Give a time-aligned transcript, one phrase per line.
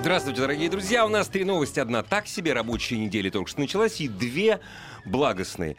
[0.00, 1.04] Здравствуйте, дорогие друзья.
[1.04, 1.80] У нас три новости.
[1.80, 4.60] Одна так себе, рабочая неделя только что началась, и две
[5.04, 5.76] благостные.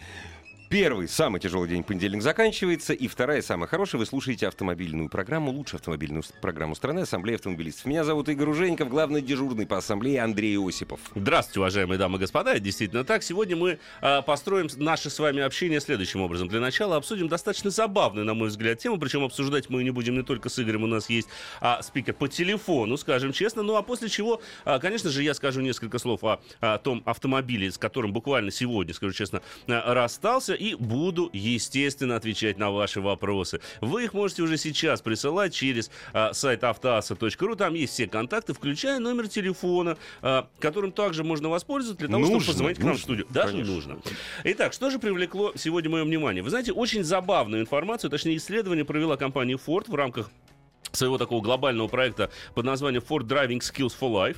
[0.69, 5.79] Первый, самый тяжелый день понедельник заканчивается, и вторая, самая хорошая, вы слушаете автомобильную программу, лучшую
[5.79, 7.87] автомобильную программу страны, Ассамблея автомобилистов.
[7.87, 10.99] Меня зовут Игорь Ужеников, главный дежурный по Ассамблее Андрей Осипов.
[11.15, 12.59] Здравствуйте, уважаемые дамы и господа.
[12.59, 13.23] Действительно так.
[13.23, 16.47] Сегодня мы а, построим наше с вами общение следующим образом.
[16.49, 18.99] Для начала обсудим достаточно забавную, на мой взгляд, тему.
[18.99, 20.83] Причем обсуждать мы не будем не только с Игорем.
[20.83, 21.29] У нас есть
[21.61, 23.63] а, спикер по телефону, скажем честно.
[23.63, 27.71] Ну а после чего, а, конечно же, я скажу несколько слов о, о том автомобиле,
[27.71, 30.58] с которым буквально сегодня, скажу честно, а, расстался.
[30.59, 33.61] И буду, естественно, отвечать на ваши вопросы.
[33.79, 37.55] Вы их можете уже сейчас присылать через а, сайт автоаса.ру.
[37.55, 42.39] Там есть все контакты, включая номер телефона, а, которым также можно воспользоваться для того, чтобы
[42.39, 43.27] Нужно, позвонить к нам в нужно, студию.
[43.29, 43.73] Даже конечно.
[43.73, 43.97] нужно.
[44.43, 46.43] Итак, что же привлекло сегодня мое внимание?
[46.43, 50.29] Вы знаете, очень забавную информацию, точнее, исследование провела компания Ford в рамках
[50.91, 54.37] своего такого глобального проекта под названием Ford Driving Skills for Life.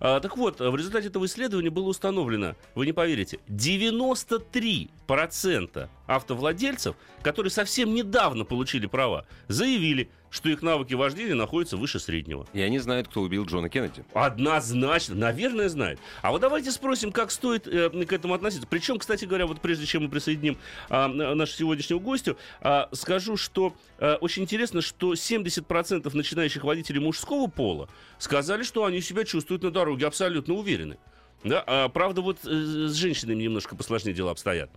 [0.00, 7.50] А, так вот, в результате этого исследования было установлено, вы не поверите, 93% автовладельцев, которые
[7.50, 12.46] совсем недавно получили права, заявили, что их навыки вождения находятся выше среднего.
[12.54, 14.04] И они знают, кто убил Джона Кеннеди.
[14.14, 15.98] Однозначно, наверное, знает.
[16.22, 18.66] А вот давайте спросим, как стоит э, к этому относиться.
[18.68, 20.56] Причем, кстати говоря, вот прежде чем мы присоединим
[20.88, 27.00] а, н- нашего сегодняшнего гостю, а, скажу, что а, очень интересно, что 70% начинающих водителей
[27.00, 27.88] мужского пола
[28.18, 30.96] сказали, что они себя чувствуют на дороге абсолютно уверены.
[31.44, 32.48] Да, а, правда, вот э,
[32.88, 34.70] с женщинами немножко посложнее дела обстоят.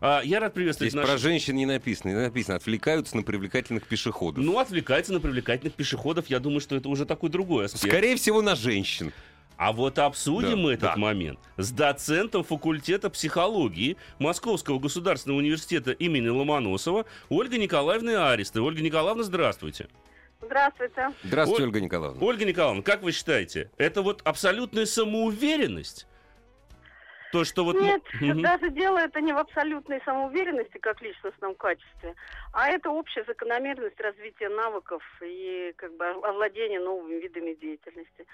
[0.00, 2.56] А, я рад приветствовать Здесь наших- про женщин не написано, не написано.
[2.56, 4.44] Отвлекаются на привлекательных пешеходов.
[4.44, 6.26] Ну, отвлекается на привлекательных пешеходов.
[6.28, 7.86] Я думаю, что это уже такой другой аспект.
[7.86, 9.12] Скорее всего, на женщин.
[9.56, 10.96] А вот обсудим Да, мы этот да.
[10.96, 18.62] момент с доцентом факультета психологии Московского государственного университета имени Ломоносова Ольгой Николаевной Аристой.
[18.62, 19.88] Ольга Николаевна, здравствуйте.
[20.40, 21.10] Здравствуйте.
[21.22, 22.26] Здравствуйте, Оль- Ольга Николаевна.
[22.26, 26.06] Ольга Николаевна, как вы считаете, это вот абсолютная самоуверенность?
[27.32, 27.76] То, что вот...
[27.76, 28.02] Нет,
[28.42, 32.16] даже дело это не в абсолютной самоуверенности как личностном качестве,
[32.52, 38.26] а это общая закономерность развития навыков и как бы овладения новыми видами деятельности.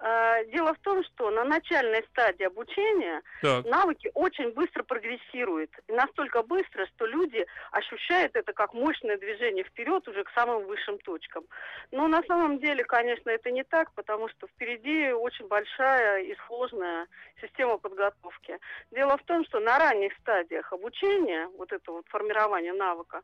[0.00, 3.64] А, Дело в том, что на начальной стадии обучения Так.
[3.64, 5.70] навыки очень быстро прогрессируют.
[5.88, 10.98] И настолько быстро, что люди ощущают это как мощное движение вперед уже к самым высшим
[10.98, 11.44] точкам.
[11.90, 17.06] Но на самом деле, конечно, это не так, потому что впереди очень большая и сложная
[17.40, 18.58] система подготовки.
[18.92, 23.22] Дело в том, что на ранних стадиях обучения, вот это вот формирование навыка,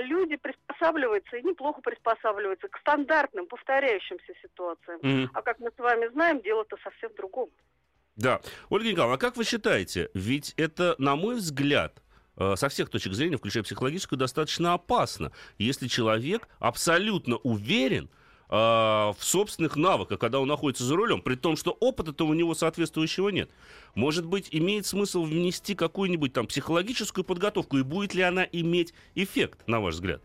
[0.00, 4.98] люди приспосабливаются и неплохо приспосабливаются к стандартным, повторяющимся ситуациям.
[5.02, 5.30] Мгм.
[5.34, 7.48] А как мы с вами знаем, дело-то совсем в другом.
[8.16, 8.40] Да.
[8.68, 12.02] Ольга Николаевна, а как вы считаете, ведь это, на мой взгляд,
[12.36, 18.10] э, со всех точек зрения, включая психологическую, достаточно опасно, если человек абсолютно уверен
[18.48, 23.30] в собственных навыках, когда он находится за рулем, при том, что опыта-то у него соответствующего
[23.30, 23.50] нет.
[23.94, 29.60] Может быть, имеет смысл внести какую-нибудь там психологическую подготовку, и будет ли она иметь эффект,
[29.66, 30.22] на ваш взгляд?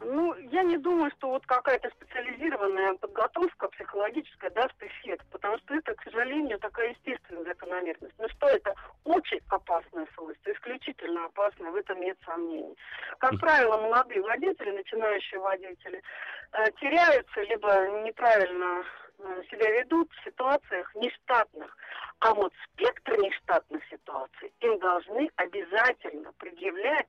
[0.00, 5.94] Ну, я не думаю, что вот какая-то специализированная подготовка психологическая даст эффект, потому что это,
[5.94, 8.14] к сожалению, такая естественная закономерность.
[8.18, 8.74] Ну что это?
[9.04, 12.76] Очень опасное свойство, исключительно опасное, в этом нет сомнений.
[13.18, 16.02] Как правило, молодые водители, начинающие водители,
[16.52, 17.68] э, теряются, либо
[18.04, 18.84] неправильно
[19.18, 21.76] э, себя ведут в ситуациях нештатных.
[22.20, 27.08] А вот спектр нештатных ситуаций им должны обязательно предъявлять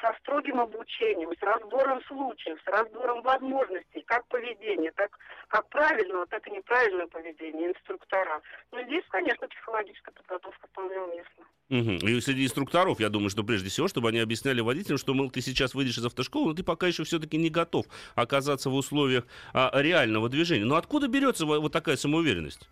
[0.00, 5.10] со строгим обучением, с разбором случаев, с разбором возможностей, как поведения, так
[5.48, 8.40] как правильного, так и неправильного поведения инструктора.
[8.72, 11.44] Но здесь, конечно, психологическая подготовка вполне уместна.
[11.68, 11.96] Мгм.
[11.96, 15.40] И среди инструкторов, я думаю, что прежде всего, чтобы они объясняли водителям, что, мол, ты
[15.42, 19.70] сейчас выйдешь из автошколы, но ты пока еще все-таки не готов оказаться в условиях а,
[19.74, 20.64] реального движения.
[20.64, 22.68] Но откуда берется во- вот такая самоуверенность?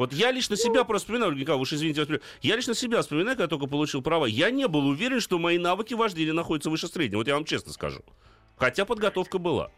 [0.00, 3.66] Вот я лично себя просто вспоминаю, Николаевна, уж извините, я лично себя вспоминаю, когда только
[3.66, 4.24] получил права.
[4.24, 7.18] Я не был уверен, что мои навыки вождения находятся выше среднего.
[7.18, 8.00] Вот я вам честно скажу.
[8.56, 9.70] Хотя подготовка была.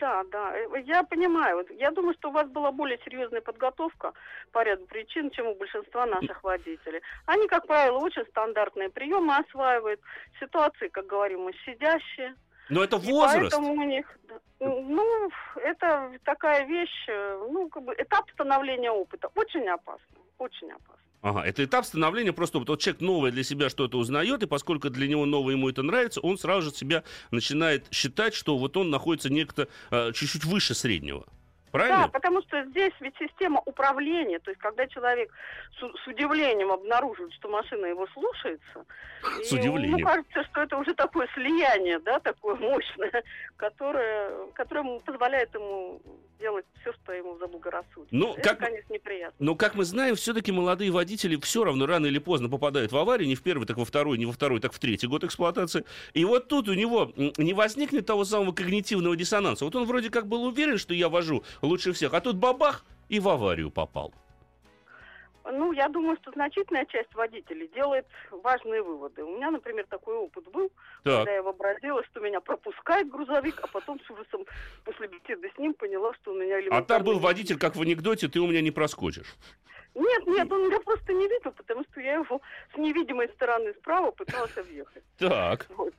[0.00, 1.64] Да, да, э, я понимаю.
[1.78, 4.12] Я думаю, что у вас была более серьезная подготовка
[4.50, 7.00] по ряду причин, чем у большинства наших водителей.
[7.26, 10.00] Они, как правило, очень стандартные приемы осваивают,
[10.40, 12.34] ситуации, как говорим мы, сидящие.
[12.68, 13.50] Но это И возраст.
[13.56, 14.06] поэтому у них,
[14.60, 19.28] ну, это такая вещь, ну, как бы этап становления опыта.
[19.34, 20.98] Очень опасно, очень опасно.
[21.20, 25.08] Ага, это этап становления просто вот человек новое для себя что-то узнает, и поскольку для
[25.08, 29.28] него новое ему это нравится, он сразу же себя начинает считать, что вот он находится
[29.28, 31.26] некто э, чуть-чуть выше среднего.
[31.72, 32.04] Правильно?
[32.04, 35.30] Да, потому что здесь ведь система управления, то есть когда человек
[35.78, 38.84] с, с удивлением обнаруживает, что машина его слушается,
[39.42, 39.98] С и удивлением.
[39.98, 43.22] ему кажется, что это уже такое слияние, да, такое мощное,
[43.56, 46.00] которое, которое позволяет ему
[46.38, 48.14] делать все, что ему заблагорассудится.
[48.14, 49.34] Ну, это, как- конечно, неприятно.
[49.38, 53.28] Но, как мы знаем, все-таки молодые водители все равно рано или поздно попадают в аварию,
[53.28, 55.84] не в первый, так во второй, не во второй, так в третий год эксплуатации.
[56.14, 59.64] И вот тут у него не возникнет того самого когнитивного диссонанса.
[59.64, 63.20] Вот он вроде как был уверен, что я вожу лучше всех, а тут бабах и
[63.20, 64.12] в аварию попал.
[65.50, 69.24] Ну, я думаю, что значительная часть водителей делает важные выводы.
[69.24, 70.70] У меня, например, такой опыт был,
[71.04, 74.44] Так, когда я вообразила, что меня пропускает грузовик, а потом с ужасом
[74.84, 78.28] после беседы с ним поняла, что у меня а там был водитель, как в анекдоте,
[78.28, 79.36] ты у меня не проскочишь.
[79.94, 82.40] Нет, нет, он меня просто не видел, потому что я его
[82.74, 85.02] с невидимой стороны справа пыталась объехать.
[85.18, 85.94] Так, Вот.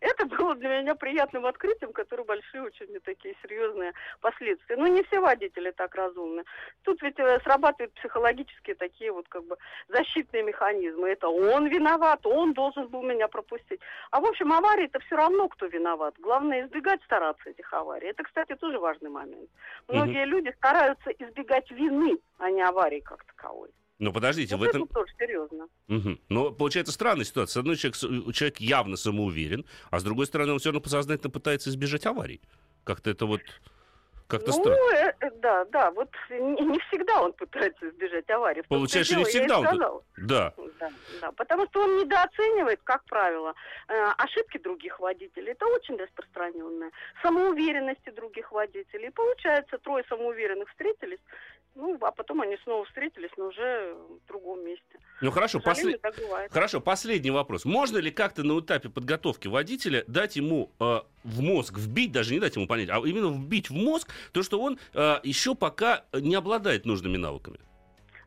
[0.00, 4.76] Это было для меня приятным открытием, которое большие очень такие серьезные последствия.
[4.76, 6.44] Но не все водители так разумны.
[6.82, 9.56] Тут ведь э, срабатывают психологические такие вот как бы
[9.88, 11.08] защитные механизмы.
[11.08, 13.80] Это он виноват, он должен был меня пропустить.
[14.10, 16.14] А в общем, аварии это все равно кто виноват.
[16.18, 18.08] Главное избегать стараться этих аварий.
[18.08, 19.48] Это, кстати, тоже важный момент.
[19.88, 23.70] Многие люди стараются избегать вины, а не аварии как таковой.
[23.98, 24.84] ну подождите, в Вот этом...
[24.84, 25.68] это тоже серьезно.
[25.88, 26.20] Мгм.
[26.28, 27.54] Но получается странная ситуация.
[27.54, 31.70] С одной человек, человек явно самоуверен, а с другой стороны он все равно подсознательно пытается
[31.70, 32.40] избежать аварий.
[32.84, 33.40] Как-то это вот...
[34.26, 34.78] Как-то ну, странно.
[34.96, 38.62] э, э, да, да, вот не, не всегда он пытается избежать аварии.
[38.62, 39.78] В Получается, не дело, и всегда он.
[40.16, 40.54] Да.
[40.80, 43.54] Да, да, потому что он недооценивает, как правило,
[43.88, 45.52] э, ошибки других водителей.
[45.52, 46.90] Это очень распространенное.
[47.22, 49.10] Самоуверенности других водителей.
[49.10, 51.20] Получается, трое самоуверенных встретились,
[51.74, 54.84] ну, а потом они снова встретились, но уже в другом месте.
[55.20, 56.52] Ну хорошо, бывает.
[56.52, 57.64] Хорошо, последний вопрос.
[57.64, 62.40] Можно ли как-то на этапе подготовки водителя дать ему э, в мозг вбить, даже не
[62.40, 66.34] дать ему понять, а именно вбить в мозг то, что он э, еще пока не
[66.34, 67.58] обладает нужными навыками?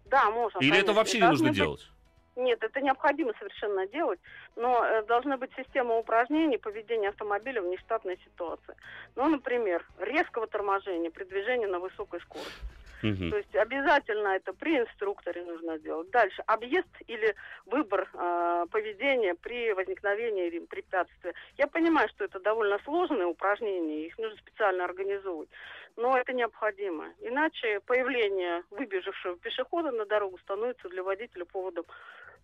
[0.05, 0.59] Да, можно.
[0.59, 0.93] Или это конечно.
[0.93, 1.91] вообще не нужно быть- делать?
[2.35, 4.19] Нет, это необходимо совершенно делать,
[4.55, 8.75] но э, должна быть система упражнений по ведению автомобиля в нештатной ситуации.
[9.15, 12.76] Ну, например, резкого торможения при движении на высокой скорости.
[13.03, 13.31] Мгм.
[13.31, 16.09] То есть обязательно это при инструкторе нужно делать.
[16.11, 17.35] Дальше объезд или
[17.65, 21.33] выбор э, поведения при возникновении препятствия.
[21.57, 25.49] Я понимаю, что это довольно сложные упражнения, их нужно специально организовывать,
[25.95, 27.13] но это необходимо.
[27.21, 31.85] Иначе появление выбежавшего пешехода на дорогу становится для водителя поводом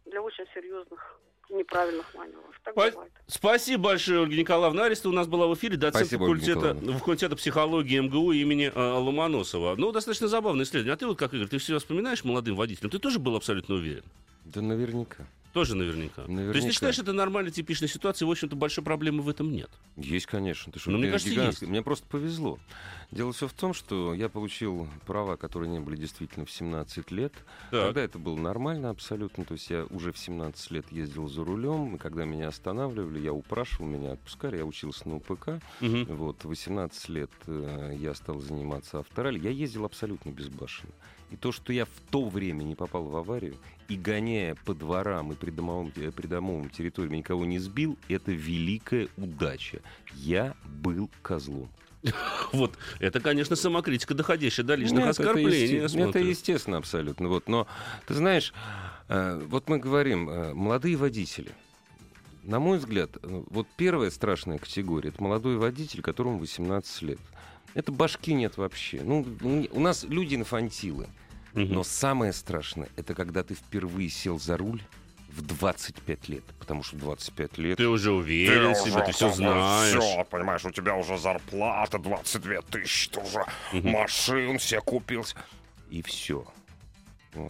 [0.05, 1.19] для очень серьезных
[2.63, 3.11] Так Спа- бывает.
[3.27, 5.09] Спасибо большое, Ольга Николаевна Ареста.
[5.09, 9.75] У нас была в эфире доцент Спасибо, факультета, факультета психологии МГУ имени э, Ломоносова.
[9.75, 10.93] Ну, достаточно забавное исследование.
[10.93, 12.89] А ты вот как, Игорь, ты всегда вспоминаешь молодым водителям?
[12.89, 14.03] Ты тоже был абсолютно уверен?
[14.45, 15.25] Да наверняка.
[15.53, 16.15] Тоже наверняка.
[16.15, 16.67] То есть Наверняка.
[16.67, 19.69] ты считаешь, это нормальная, типичная ситуация, и, в общем-то, большой проблемы в этом нет?
[19.97, 20.73] Есть, конечно.
[20.73, 21.67] Ты что, Ну, мне кажется, гигантское.
[21.67, 21.71] есть.
[21.71, 22.57] Мне просто повезло.
[23.11, 27.33] Дело все в том, что я получил права, которые не были действительно в 17 лет.
[27.69, 27.85] Так.
[27.85, 29.45] Тогда это было нормально абсолютно.
[29.45, 33.31] То есть я уже в 17 лет ездил за рулем, и когда меня останавливали, я
[33.31, 35.61] упрашивал, меня отпускали, я учился на УПК.
[35.81, 36.05] Мгм.
[36.15, 39.37] Вот, в 18 лет э, я стал заниматься автораль.
[39.37, 40.93] Я ездил абсолютно безбашенно.
[41.29, 45.31] И то, что я в то время не попал в аварию, и гоняя по дворам
[45.31, 49.79] и придомовым, э, придомовым территориям никого не сбил, это великая удача.
[50.13, 51.69] Я был козлом.
[52.51, 55.77] Вот, это, конечно, самокритика, доходящая до личных Нет, оскорблений.
[55.77, 57.27] Это, есте- это естественно абсолютно.
[57.29, 57.47] Вот.
[57.47, 57.67] Но
[58.05, 58.53] ты знаешь,
[59.09, 61.51] э, вот мы говорим, э, молодые водители.
[62.43, 67.19] На мой взгляд, вот первая страшная категория это молодой водитель, которому 18 лет.
[67.73, 69.01] Это башки нет вообще.
[69.01, 69.25] Ну,
[69.71, 71.07] у нас люди инфантилы.
[71.53, 74.81] Но самое страшное, это когда ты впервые сел за руль
[75.29, 76.43] в 25 лет.
[76.59, 77.77] Потому что в 25 лет...
[77.77, 79.97] Ты уже уверен в себе, ты все знаешь.
[79.97, 85.25] Все, понимаешь, у тебя уже зарплата 22 тысячи, ты уже машин все купил.
[85.89, 86.45] и все.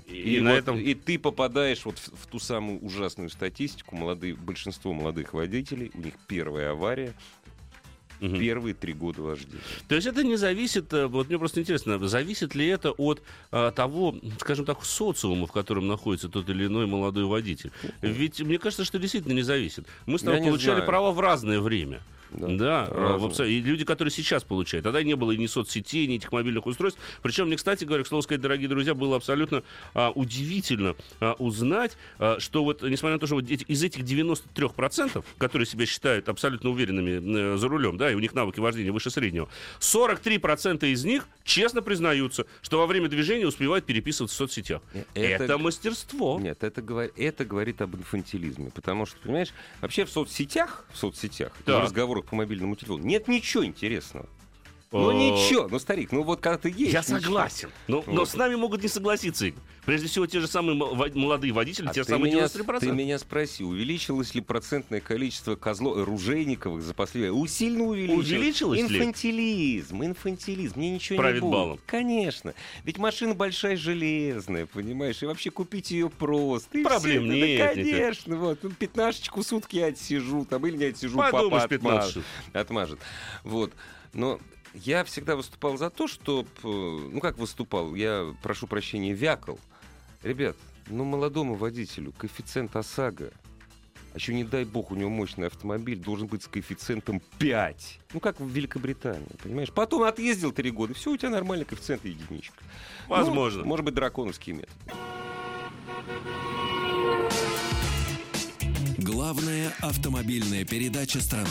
[0.07, 3.97] И на вот- этом- и ты попадаешь вот в, в ту самую ужасную статистику.
[3.97, 7.13] Молодые, большинство молодых водителей, у них первая авария,
[8.23, 8.39] Мгм.
[8.39, 9.59] первые три года вождения.
[9.89, 13.71] То есть это не зависит, э, вот мне просто интересно, зависит ли это от а,
[13.71, 17.71] того, скажем так, социума, в котором находится тот или иной молодой водитель?
[18.01, 19.85] Ведь мне кажется, что действительно не зависит.
[20.05, 22.01] Мы с тобой Я получали права в разное время.
[22.33, 23.17] Да, э, разные.
[23.19, 24.83] в абсо- и люди, которые сейчас получают.
[24.83, 26.99] Тогда не было и ни соцсетей, ни этих мобильных устройств.
[27.21, 29.63] Причем мне, кстати говоря, к слову сказать, дорогие друзья, было абсолютно
[29.93, 34.03] а, удивительно а, узнать, а, что вот, несмотря на то, что вот эти- из этих
[34.03, 38.91] 93%, которые себя считают абсолютно уверенными э, за рулем, да, и у них навыки вождения
[38.91, 39.49] выше среднего,
[39.79, 44.81] 43% из них честно признаются, что во время движения успевают переписываться в соцсетях.
[45.13, 46.39] Это- Это, мастерство.
[46.39, 46.81] Нет, это,
[47.17, 48.71] это говорит об инфантилизме.
[48.73, 49.49] Потому что, понимаешь,
[49.81, 51.83] вообще в соцсетях, в соцсетях, в Так.
[52.25, 54.27] По мобильному телефону нет ничего интересного.
[54.93, 56.93] Ну Э, ничего, ну старик, ну вот когда ты есть.
[56.93, 57.19] Я ничего.
[57.19, 57.69] согласен.
[57.87, 58.29] Но, но Вот.
[58.29, 59.47] с нами могут не согласиться.
[59.85, 62.79] Прежде всего, те же самые молодые водители, А те ты, самые меня, 93%.
[62.79, 67.33] ты меня спроси, увеличилось ли процентное количество козлов, оружейниковых за последние...
[67.33, 68.27] У, сильно увеличилось.
[68.29, 68.97] Увеличилось ли?
[68.99, 71.51] Инфантилизм, инфантилизм, мне ничего Правит не будет.
[71.51, 71.79] балом.
[71.87, 72.53] Конечно.
[72.85, 76.77] Ведь машина большая железная, понимаешь, и вообще купить ее просто.
[76.77, 78.59] и Проблем нет, Да, конечно, вот.
[78.61, 82.23] Ну, пятнашечку сутки я отсижу, там, или не отсижу, Подумаешь, папа 15 отмажет.
[82.53, 82.99] отмажет.
[83.43, 83.73] Вот.
[84.13, 84.39] Но
[84.73, 86.45] я всегда выступал за то, что...
[86.63, 87.95] Ну, как выступал?
[87.95, 89.59] Я, прошу прощения, вякал.
[90.23, 90.55] Ребят,
[90.87, 93.31] ну, молодому водителю коэффициент ОСАГО,
[94.13, 97.99] а еще не дай бог, у него мощный автомобиль, должен быть с коэффициентом 5.
[98.13, 99.71] Ну, как в Великобритании, понимаешь?
[99.71, 102.63] Потом отъездил 3 года, все, у тебя нормальный коэффициент единичка.
[103.07, 103.61] Возможно.
[103.61, 104.71] Ну, может быть, драконовский метод.
[108.97, 111.49] Главная автомобильная передача страны.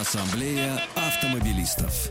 [0.00, 2.10] Ассамблея автомобилистов.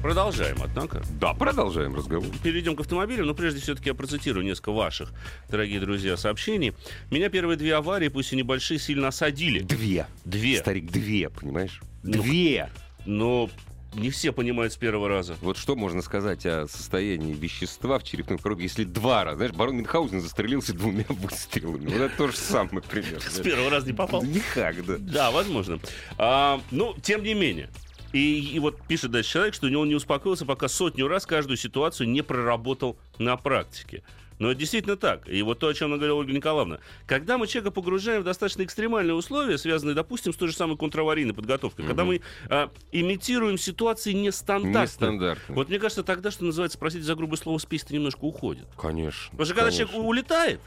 [0.00, 1.02] Продолжаем, однако.
[1.20, 2.26] Да, продолжаем разговор.
[2.42, 5.12] Перейдем к автомобилям, но прежде все-таки я процитирую несколько ваших,
[5.50, 6.72] дорогие друзья, сообщений.
[7.10, 9.60] Меня первые две аварии, пусть и небольшие, сильно осадили.
[9.60, 10.06] Две.
[10.24, 10.60] Две.
[10.60, 11.82] Старик, две, понимаешь?
[12.02, 12.70] Ну, Две.
[13.04, 13.50] Но
[13.94, 15.36] не все понимают с первого раза.
[15.40, 19.36] Вот что можно сказать о состоянии вещества в черепной коробке, если два раза?
[19.36, 21.86] Знаешь, барон Мюнхгаузен застрелился двумя выстрелами.
[21.86, 23.20] Вот это то же самое примерно.
[23.20, 24.22] С первого раза не попал.
[24.22, 24.96] Никак, да.
[24.98, 25.78] Да, возможно.
[26.16, 27.70] А, ну, тем не менее.
[28.12, 32.08] И, и вот пишет дальше человек, что он не успокоился, пока сотню раз каждую ситуацию
[32.08, 34.02] не проработал на практике.
[34.38, 35.28] Но это действительно так.
[35.28, 36.78] И вот то, о чем говорила Ольга Николаевна.
[37.06, 41.34] Когда мы человека погружаем в достаточно экстремальные условия, связанные, допустим, с той же самой контраварийной
[41.34, 47.14] подготовкой, когда мы а, имитируем ситуации нестандартные, вот мне кажется, тогда, что называется, простите за
[47.14, 48.66] грубое слово, спесь-то немножко уходит.
[48.76, 49.30] Конечно.
[49.30, 49.86] Потому что когда конечно.
[49.86, 50.60] человек улетает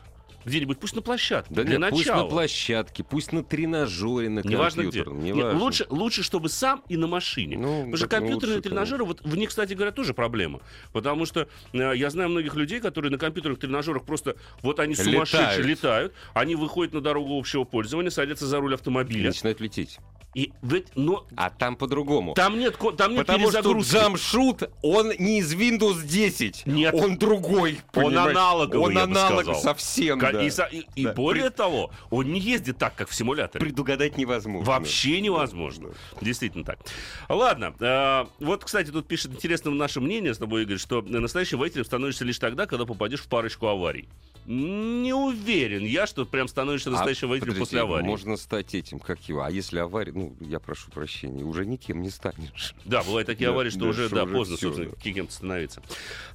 [0.45, 2.29] где-нибудь, пусть на площадке, Да для нет, пусть на начала.
[2.29, 5.03] площадке, пусть на тренажере, на Неважно где.
[5.03, 5.23] компьютерном.
[5.23, 5.59] Нет, неважно.
[5.59, 7.57] лучше, лучше, чтобы сам и на машине.
[7.57, 10.61] Ну, Потому что компьютерные лучше, тренажеры, вот в них, кстати говоря, тоже проблема.
[10.93, 15.63] Потому что э, я знаю многих людей, которые на компьютерных тренажерах просто, вот они сумасшедшие
[15.63, 15.65] Летают.
[15.65, 19.27] летают, они выходят на дорогу общего пользования, садятся за руль И автомобиля.
[19.27, 19.99] начинают лететь.
[20.33, 20.53] И
[20.95, 22.33] но А там по-другому.
[22.35, 26.65] там нет, там нет Потому что джамшут, он не из Windows 10.
[26.65, 26.93] Нет.
[26.93, 27.79] Он другой.
[27.93, 28.31] Он понимаешь?
[28.31, 29.61] аналоговый, Он я бы аналог сказал.
[29.61, 30.41] совсем, да.
[30.41, 31.13] И, и- и Да.
[31.13, 33.65] более того, он не ездит так, как в симуляторе.
[33.65, 34.65] Предугадать невозможно.
[34.71, 35.89] Вообще невозможно.
[36.21, 36.79] Действительно так.
[37.27, 37.73] Ладно.
[37.79, 42.23] э, вот, кстати, тут пишет интересно наше мнение с тобой, Игорь, что настоящим водителем становишься
[42.23, 44.07] лишь тогда, когда попадешь в парочку аварий.
[44.45, 48.05] Не уверен я, что прям становишься А, настоящим водителем подожди, после аварии.
[48.05, 49.43] Можно стать этим, как его.
[49.43, 52.73] А если авария, ну, я прошу прощения, уже никем не станешь.
[52.85, 55.11] Да, бывают такие Да, аварии, что да, уже, что да, уже поздно, всё, собственно, да.
[55.11, 55.83] кем-то становиться.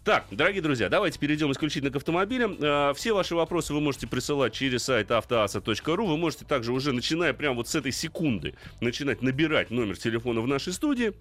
[0.04, 2.56] Так, дорогие друзья, давайте перейдем исключительно к автомобилям.
[2.60, 6.06] Э, Все ваши вопросы вы можете присылать через сайт автоаса.ру.
[6.06, 10.46] Вы можете также уже, начиная прямо вот с этой секунды, начинать набирать номер телефона в
[10.46, 11.12] нашей студии.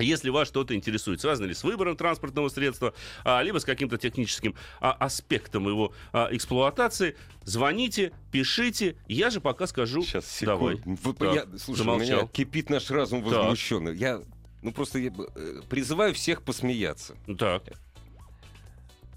[0.00, 4.54] Если вас что-то интересует, связано ли с выбором транспортного средства, а, либо с каким-то техническим
[4.80, 8.96] а, аспектом его а, эксплуатации, звоните, пишите.
[9.08, 10.02] Я же пока скажу.
[10.02, 10.76] Сейчас, Давай.
[10.76, 11.00] секунду.
[11.02, 12.18] Вот Так, я, слушай, у замолчал.
[12.18, 13.32] меня кипит наш разум Так.
[13.32, 13.96] возмущенный.
[13.96, 14.22] Я,
[14.62, 17.16] ну, просто я, э, призываю всех посмеяться.
[17.38, 17.64] Так.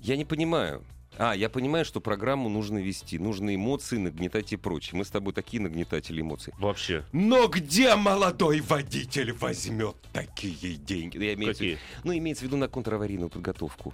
[0.01, 0.83] Я не понимаю.
[1.17, 4.97] А, я понимаю, что программу нужно вести, нужно эмоции нагнетать и прочее.
[4.97, 6.53] Мы с тобой такие нагнетатели эмоций.
[6.57, 7.03] Вообще.
[7.11, 11.17] Но где молодой водитель возьмет такие деньги?
[11.23, 11.69] Я имею в Какие?
[11.71, 13.93] виду- ну, имеется в виду на контраварийную подготовку.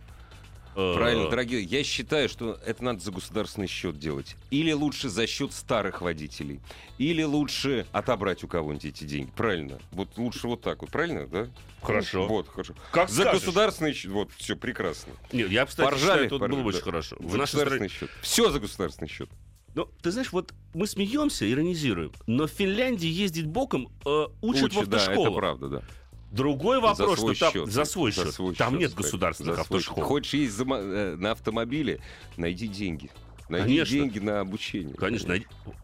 [0.76, 4.36] Э, Правильно, дорогие, я считаю, что это надо за государственный счет делать.
[4.52, 6.60] Или лучше за счет старых водителей.
[6.98, 9.32] Или лучше отобрать у кого-нибудь эти деньги.
[9.36, 9.80] Правильно.
[9.92, 10.92] Вот лучше вот так вот.
[10.92, 11.48] Правильно, да?
[11.82, 12.28] Хорошо.
[12.28, 12.76] Вот, хорошо.
[12.92, 13.42] Как за скажешь.
[13.42, 14.12] государственный счет.
[14.12, 15.14] Вот, все прекрасно.
[15.32, 17.18] Нет, я, кстати, Поржали, считаю, тут было бы очень хорошо.
[17.20, 17.90] За В государственный стране...
[17.90, 18.10] счет.
[18.22, 19.30] Все за государственный счет.
[19.76, 24.78] Ну, ты знаешь, вот мы смеемся, иронизируем, но в Финляндии ездить боком э, учат в
[24.78, 25.36] Лучше, да, это автошколах.
[25.36, 25.84] правда, да.
[26.32, 27.68] Другой вопрос, за свой что там счет.
[27.72, 28.34] за свой За счет.
[28.34, 30.04] свой там счет, нет государственных За автошкол.
[30.04, 32.02] Хочешь ездить за э, на автомобиле,
[32.38, 33.10] найди деньги.
[33.50, 33.96] Найди Конечно.
[33.98, 34.94] деньги на обучение.
[34.96, 35.36] Конечно.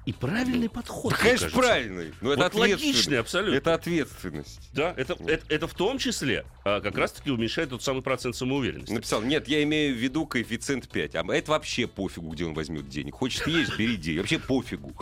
[0.05, 1.11] И правильный подход.
[1.11, 1.59] Да, конечно, кажется.
[1.59, 2.13] правильный.
[2.21, 2.83] Но это Вот ответственность.
[2.85, 3.57] логичный абсолютно.
[3.57, 4.69] Это ответственность.
[4.71, 8.93] Да, это, это, это в том числе а, как раз-таки уменьшает тот самый процент самоуверенности.
[8.93, 11.15] Написал, нет, я имею в виду коэффициент 5.
[11.15, 13.15] А это вообще пофигу, где он возьмет денег.
[13.15, 14.19] Хочет есть, бери деньги.
[14.19, 14.93] Вообще пофигу.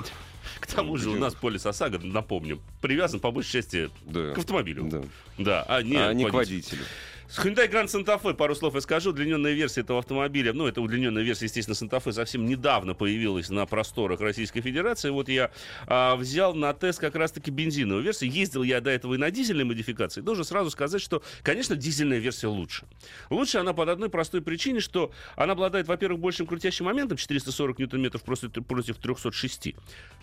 [0.60, 4.34] К тому же у нас полис ОСАГО, напомним, привязан по большей части Да.
[4.34, 4.84] к автомобилю.
[4.86, 5.04] Да.
[5.38, 6.84] Да, а не, а не к водителю.
[7.28, 10.82] С Hyundai Grand Santa Fe, пару слов я скажу, удлиненная версия этого автомобиля, ну, это
[10.82, 15.10] удлиненная версия, естественно, Santa Fe совсем недавно появилась на просторах Российской Федерации.
[15.10, 15.52] Вот я
[15.88, 18.32] а, взял на тест как раз-таки бензиновую версию.
[18.32, 20.22] Ездил я до этого и на дизельной модификации.
[20.22, 22.86] Должен сразу сказать, что, конечно, дизельная версия лучше.
[23.30, 28.22] Лучше она под одной простой причине, что она обладает, во-первых, большим крутящим моментом, 440 ньютон-метров
[28.24, 29.76] против 306.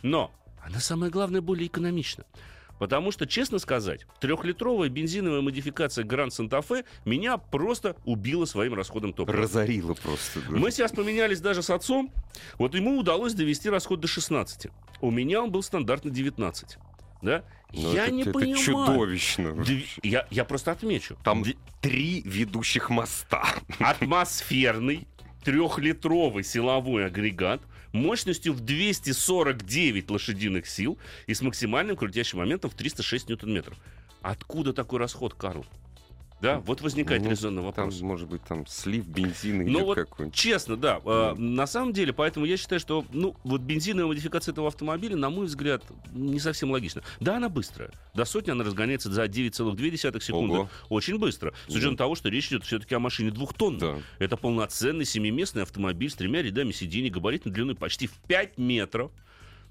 [0.02, 2.24] Но она, самое главное, более экономична.
[2.80, 9.42] Потому что, честно сказать, трехлитровая бензиновая модификация Santa Fe меня просто убила своим расходом топлива.
[9.42, 10.40] Разорило просто.
[10.40, 10.56] да.
[10.56, 12.10] Мы сейчас поменялись даже с отцом.
[12.58, 14.68] Вот ему удалось довести расход до 16.
[15.02, 16.78] У меня он был стандартно 19.
[17.20, 17.44] Да?
[17.74, 18.56] Ну, я это- не это понимаю.
[18.64, 19.48] чудовищно.
[19.48, 21.18] Дви- Я, я просто отмечу.
[21.22, 23.44] Там Д- три ведущих моста.
[23.78, 25.06] атмосферный
[25.44, 27.60] трехлитровый силовой агрегат
[27.92, 33.76] мощностью в 249 лошадиных сил и с максимальным крутящим моментом в 306 ньютон-метров.
[34.22, 35.64] Откуда такой расход, Карл?
[36.40, 38.00] Да, вот возникает Ну, резонный Там, вопрос.
[38.00, 40.34] может быть, там слив бензина Ну идет вот, какой-нибудь.
[40.34, 41.00] честно, да.
[41.04, 45.28] э, на самом деле, поэтому я считаю, что, ну, вот бензиновая модификация этого автомобиля, на
[45.30, 45.82] мой взгляд,
[46.12, 47.02] не совсем логична.
[47.20, 47.90] Да, она быстрая.
[48.14, 50.54] До сотни она разгоняется за 9,2 секунды.
[50.54, 50.68] Ого.
[50.88, 51.52] Очень быстро.
[51.68, 53.80] С учетом того, что речь идет все-таки о машине двухтонной.
[53.80, 53.96] Да.
[54.18, 59.10] Это полноценный семиместный автомобиль с тремя рядами сидений, габаритной длиной почти в 5 метров.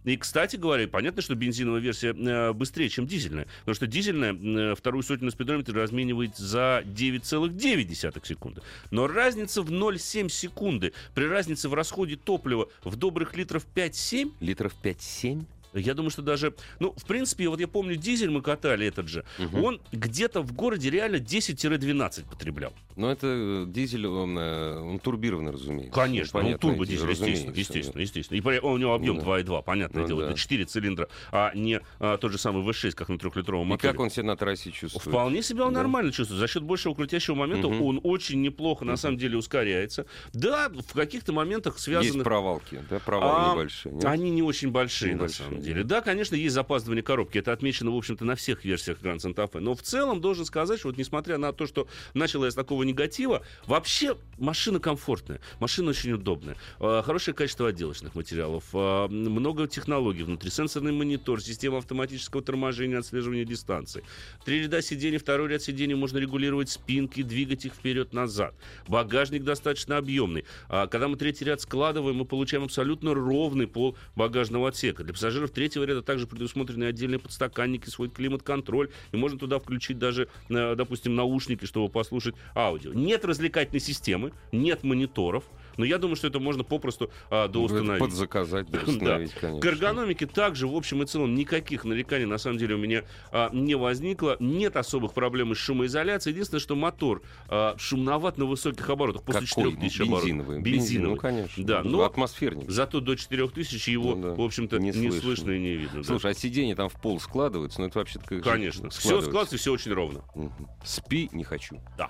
[0.04, 3.48] И, кстати говоря, понятно, что бензиновая версия э, быстрее, чем дизельная.
[3.60, 8.62] Потому что дизельная э, вторую сотню на спидометре разменивает за 9,9 секунды.
[8.92, 14.76] Но разница в 0,7 секунды при разнице в расходе топлива в добрых литров 5-7 Литров
[14.84, 15.46] 5-7?
[15.74, 16.54] Я думаю, что даже...
[16.80, 19.24] Ну, в принципе, вот я помню, дизель мы катали этот же.
[19.54, 22.74] Он где-то в городе реально 10-12 потреблял.
[22.96, 25.94] Но это э, дизель, он, э, он турбированный, разумеется.
[25.94, 28.38] Конечно, ну, понятное турбо дело, дизель, естественно, естественно, естественно.
[28.38, 29.28] И при- у него объем Ну да.
[29.40, 30.30] 2,2, понятное Ну дело, да.
[30.32, 33.92] это 4 цилиндра, а не а, тот же самый V6, как на трехлитровом И моторе.
[33.94, 35.06] как он себя на трассе чувствует?
[35.06, 35.80] Вполне себя он Да.
[35.80, 36.40] нормально чувствует.
[36.42, 37.82] За счет большего крутящего момента Мгм.
[37.84, 40.06] он очень неплохо, на самом деле, ускоряется.
[40.34, 42.24] Да, в каких-то моментах Есть связанных...
[42.26, 43.94] провалки, да, провалы А, небольшие.
[43.96, 44.04] нет?
[44.06, 45.66] Они не очень большие, Небольшие, на самом да.
[45.66, 45.84] деле.
[45.84, 47.38] Да, конечно, есть запаздывание коробки.
[47.38, 49.60] Это отмечено, в общем-то, на всех версиях Grand Santa Fe.
[49.60, 52.84] Но в целом должен сказать, что вот несмотря на то, что начал я с такого
[52.84, 60.24] негатива, вообще машина комфортная, машина очень удобная, э, хорошее качество отделочных материалов, э, много технологий
[60.24, 64.04] внутри, сенсорный монитор, система автоматического торможения, отслеживания дистанции.
[64.46, 68.56] Три ряда сидений, второй ряд сидений можно регулировать спинки, двигать их вперед-назад.
[68.88, 70.46] Багажник достаточно объемный.
[70.68, 75.04] А когда мы третий ряд складываем, мы получаем абсолютно ровный пол багажного отсека.
[75.04, 80.28] Для пассажиров третьего ряда также предусмотрены отдельные подстаканники, свой климат-контроль, и можно туда включить даже,
[80.50, 82.94] э, допустим, наушники, чтобы послушать аудио.
[82.94, 85.44] Нет развлекательной системы, нет мониторов,
[85.80, 88.00] но я думаю, что это можно попросту а, Ну, доустановить.
[88.02, 89.62] Подзаказать, да, установить, конечно.
[89.62, 93.50] К эргономике также, в общем и целом, никаких нареканий на самом деле у меня а,
[93.54, 94.36] не возникло.
[94.42, 96.34] Нет особых проблем с шумоизоляцией.
[96.34, 99.24] Единственное, что мотор а, шумноват на высоких оборотах.
[99.24, 99.72] После Какой?
[99.72, 100.26] 4000 оборотов.
[100.28, 100.62] Бензиновый.
[100.62, 101.10] Бензиновый.
[101.12, 101.64] Ну, конечно.
[101.66, 102.70] Да, но Атмосферник.
[102.70, 105.22] зато до 4000 его, Ну да, в общем-то, не не, слышно.
[105.22, 106.00] слышно и не видно.
[106.02, 106.04] да.
[106.04, 108.90] Слушай, а сиденья там в пол складываются, ну это вообще-то как Конечно.
[108.90, 109.30] Все складывается.
[109.30, 110.24] складывается, все очень ровно.
[110.36, 110.68] Мгм.
[110.84, 111.80] Спи, не хочу.
[111.98, 112.10] Да.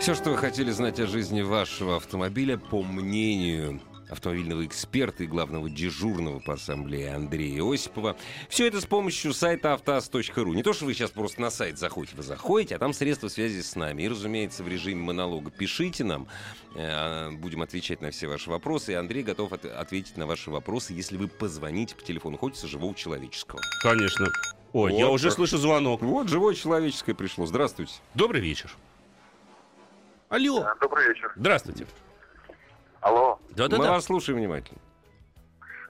[0.00, 5.68] Все, что вы хотели знать о жизни вашего автомобиля, по мнению автомобильного эксперта и главного
[5.70, 8.16] дежурного по ассамблее Андрея Осипова.
[8.48, 10.52] Все это с помощью сайта автоаз.ру.
[10.54, 13.60] Не то, что вы сейчас просто на сайт заходите, вы заходите, а там средства связи
[13.60, 14.02] с нами.
[14.02, 16.26] И, разумеется, в режиме монолога пишите нам,
[16.74, 18.92] э, будем отвечать на все ваши вопросы.
[18.92, 22.94] И Андрей готов от- ответить на ваши вопросы, если вы позвоните по телефону, хочется живого
[22.96, 23.60] человеческого.
[23.82, 24.26] Конечно.
[24.72, 26.02] Ой, Вот я уже слышу звонок.
[26.02, 27.46] Вот, живое человеческое пришло.
[27.46, 27.92] Здравствуйте.
[28.14, 28.74] Добрый вечер.
[30.30, 30.64] Алло.
[30.80, 31.32] Добрый вечер.
[31.34, 31.86] Здравствуйте.
[33.00, 33.90] Алло, Мы Да-да-да.
[33.90, 34.78] вас слушаем внимательно.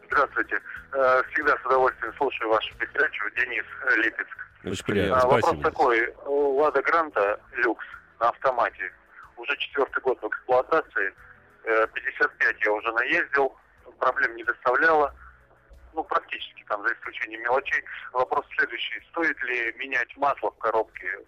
[0.07, 0.61] здравствуйте.
[0.93, 3.25] Э, Всегда с удовольствием слушаю вашу передачу.
[3.37, 4.37] Денис э, Липецк.
[4.65, 5.17] Очень приятно.
[5.21, 5.63] А, Вопрос Спасибо.
[5.71, 6.15] такой.
[6.25, 7.85] У Лада Гранта люкс
[8.19, 8.93] на автомате.
[9.37, 11.15] Уже четвертый год в эксплуатации.
[11.65, 13.55] Э, 55 я уже наездил.
[13.99, 15.15] Проблем не доставляло.
[15.93, 17.83] ну, практически там, за исключением мелочей.
[18.13, 19.01] Вопрос следующий.
[19.11, 21.19] Стоит ли менять масло в коробке?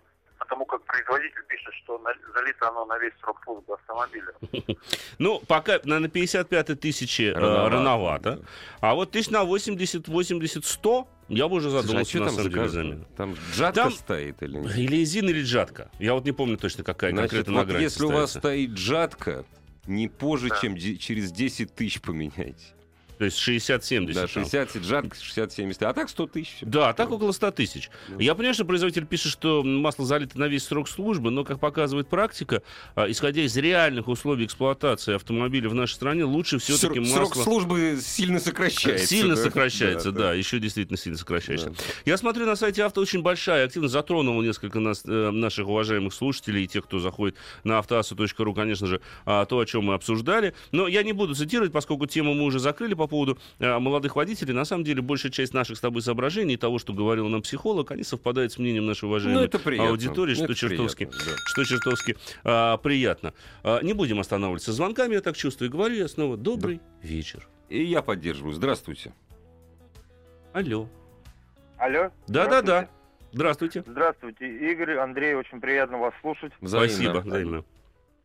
[0.43, 4.33] Потому как производитель пишет, что на- залито оно на весь срок службы автомобиля.
[5.19, 8.43] Ну, пока на, на 55 тысячи э, Рановато.
[8.81, 12.25] А вот тысяч на 80, 80, 100 я бы уже Слушай, а задумался, что на
[12.27, 13.05] там самом деле.
[13.17, 14.77] Там джатка Там- стоит или нет?
[14.77, 15.91] Или изин, или джатка.
[16.01, 18.39] Я вот не помню точно, какая Значит, конкретно вот если у вас ставится.
[18.41, 19.45] стоит джатка,
[19.87, 20.57] не позже, Да.
[20.61, 22.65] чем через 10 тысяч поменяйте.
[23.23, 24.15] То есть 60-70.
[24.15, 24.45] Да, там.
[24.45, 26.57] 60, джатка 60-70, а так 100 тысяч.
[26.63, 27.89] Да, так около 100 тысяч.
[28.09, 28.19] Ну.
[28.19, 32.09] Я понимаю, что производитель пишет, что масло залито на весь срок службы, но, как показывает
[32.09, 32.65] практика,
[32.97, 37.15] а, исходя из реальных условий эксплуатации автомобиля в нашей стране, лучше все-таки масло...
[37.15, 39.07] срок службы сильно сокращается.
[39.07, 39.43] Сильно да?
[39.43, 40.35] сокращается, да, да.
[40.35, 41.71] еще действительно сильно сокращается.
[41.71, 41.77] Да.
[42.05, 46.65] Я смотрю на сайте авто очень большая, активно затронула несколько нас, э, наших уважаемых слушателей
[46.65, 50.55] и тех, кто заходит на автоасу.ру, конечно же, а, то, о чем мы обсуждали.
[50.73, 54.55] Но я не буду цитировать, поскольку тему мы уже закрыли по поводу э, молодых водителей.
[54.55, 58.03] На самом деле, большая часть наших с тобой соображений, того, что говорил нам психолог, они
[58.03, 59.91] совпадают с мнением нашей уважаемой Ну, это приятно.
[59.91, 61.37] аудитории, что Это чертовски, приятно, да.
[61.45, 63.35] что чертовски а, приятно.
[63.63, 65.69] А, не будем останавливаться звонками, я так чувствую.
[65.69, 67.47] И говорю я снова, добрый вечер.
[67.69, 68.55] И я поддерживаю.
[68.55, 69.13] Здравствуйте.
[70.53, 70.89] Алло.
[71.79, 72.11] Алло.
[72.29, 72.89] Да-да-да.
[73.33, 73.83] Здравствуйте.
[73.87, 76.53] Здравствуйте, Игорь, Андрей, очень приятно вас слушать.
[76.61, 76.89] Взаимно.
[76.89, 77.19] Спасибо.
[77.21, 77.65] взаимно.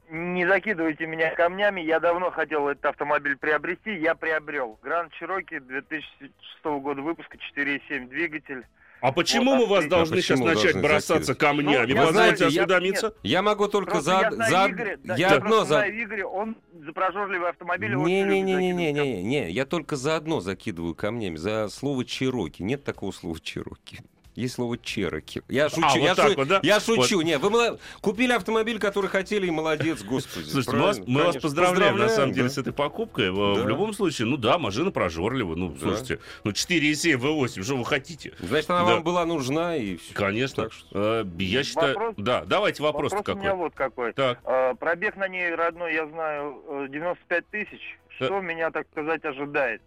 [0.09, 4.79] Не закидывайте меня камнями, я давно хотел этот автомобиль приобрести, я приобрел.
[4.81, 6.31] Гранд Чироки 2006
[6.63, 8.63] года выпуска, 4,7 двигатель.
[9.01, 11.39] А почему Вот, мы вас а должны сейчас почему начать должны бросаться закидывать?
[11.65, 11.91] камнями?
[11.93, 13.13] Ну, Позвольте знаю, я- осведомиться.
[13.21, 14.21] Я могу только Просто за...
[14.21, 14.71] я знаю за...
[14.71, 15.65] Игоря, да, я я одно за...
[15.65, 17.93] знаю Игоря, он за прожорливый автомобиль.
[17.93, 22.63] Не-не-не-не-не-не, я только за одно закидываю камнями, за слово Чироки.
[22.63, 23.99] Нет такого слова Чироки.
[24.37, 25.41] Есть слово Чероки.
[25.49, 26.59] Я шучу, А, вот я, так шу- вот, да?
[26.61, 27.21] я шучу.
[27.21, 30.45] Не, вы мало- купили автомобиль, который хотели, и молодец, господи.
[30.45, 31.41] Слушайте, мы вас, мы вас конечно.
[31.41, 32.53] поздравляем, на самом деле, да.
[32.53, 33.31] с этой покупкой.
[33.31, 33.63] В- Да.
[33.63, 35.55] В любом случае, ну да, машина прожорлива.
[35.55, 35.79] Ну, Да.
[35.79, 38.33] слушайте, ну 4,7 V8, что вы хотите?
[38.37, 38.85] Значит, она Да.
[38.93, 40.13] вам была нужна, и все.
[40.13, 40.63] Конечно.
[40.65, 41.95] Так что- Э, Я считаю...
[41.95, 43.63] Вопрос- Да, давайте вопрос Вопрос у меня какой.
[43.63, 44.13] вот какой.
[44.13, 44.39] Так.
[44.45, 47.97] Э, Пробег на ней родной, я знаю, э, 95 тысяч.
[48.17, 49.81] Что меня, так сказать, ожидает?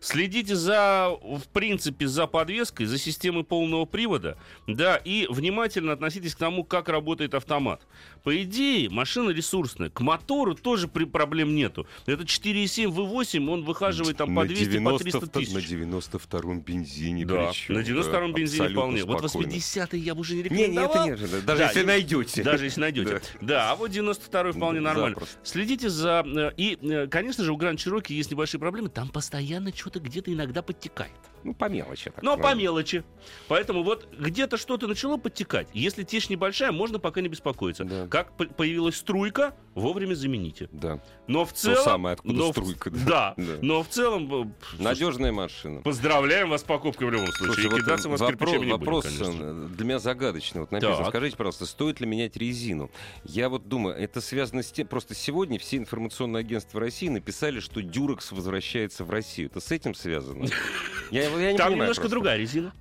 [0.00, 6.38] Следите за, в принципе, за подвеской, за системой полного привода, да, и внимательно относитесь к
[6.38, 7.82] тому, как работает автомат.
[8.24, 9.90] По идее, машина ресурсная.
[9.90, 11.86] К мотору тоже при проблем нету.
[12.06, 15.52] Это 4,7 V8, он выхаживает там по 200, по 300 тысяч.
[15.52, 19.04] На 92-м бензине Да, причем, на 92-м да, бензине вполне.
[19.04, 19.50] Вот спокойно.
[19.52, 21.08] 80-й я бы уже не Не, не, рекомендовал.
[21.08, 22.42] это нет, даже Да, если найдете.
[22.42, 23.20] Даже если найдете.
[23.40, 25.14] Да, а вот 92-й вполне нормально.
[25.16, 25.36] запросто.
[25.42, 26.22] Следите за...
[26.26, 28.88] э, И, э, конечно же, у Гранд Чироки есть небольшие проблемы.
[28.88, 31.12] Там постоянно что-то где-то иногда подтекает.
[31.44, 32.10] Ну, по мелочи.
[32.10, 32.62] так Но по правильно.
[32.62, 33.04] мелочи.
[33.46, 35.68] Поэтому вот где-то что-то начало подтекать.
[35.72, 37.84] Если течь небольшая, можно пока не беспокоиться.
[37.84, 38.08] Да.
[38.08, 40.68] Как по- появилась струйка, вовремя замените.
[40.72, 41.00] Да.
[41.28, 41.84] Но в целом...
[41.84, 43.06] самое, откуда но в- струйка, да.
[43.06, 43.34] Да.
[43.36, 43.52] Да.
[43.62, 44.50] Но в целом...
[44.78, 45.80] э, Надежная машина.
[45.82, 47.54] Поздравляем вас с покупкой в любом случае.
[47.54, 49.68] Слушай, и вот кидаться вас вопрос, не вопрос будем, конечно.
[49.68, 50.60] для меня загадочный.
[50.62, 51.06] Вот написано, Так.
[51.08, 52.90] скажите, пожалуйста, стоит ли менять резину?
[53.24, 57.80] Я вот думаю, это связано с тем, просто сегодня все информационные агентства России написали, что
[57.80, 59.47] Дюрекс возвращается в Россию.
[59.50, 60.46] Это с этим связано?
[61.10, 62.08] Я, я не Там понимаю немножко просто.
[62.10, 62.72] другая резина.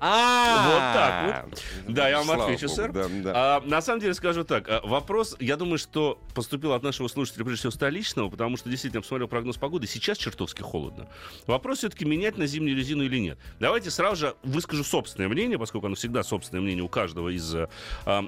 [0.00, 2.90] А, Вот так Да, я вам отвечу, сэр.
[3.26, 4.68] А, на самом деле скажу так.
[4.68, 9.02] а, Вопрос, я думаю, что поступил от нашего слушателя, прежде всего, столичного, потому что действительно
[9.02, 9.86] посмотрел прогноз погоды.
[9.86, 11.06] Сейчас чертовски холодно.
[11.46, 13.38] Вопрос все-таки менять на зимнюю резину или нет.
[13.58, 17.68] Давайте сразу же выскажу собственное мнение, поскольку оно всегда собственное мнение у каждого из а,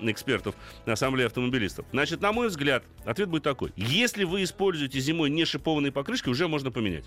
[0.03, 0.55] экспертов
[0.87, 1.87] Ассамблеи автомобилистов.
[1.93, 3.73] Значит, на мой взгляд, ответ будет такой.
[3.77, 7.05] Если вы используете зимой не шипованные покрышки, уже можно поменять.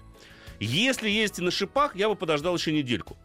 [0.59, 3.17] Если ездите на шипах, я бы подождал еще недельку.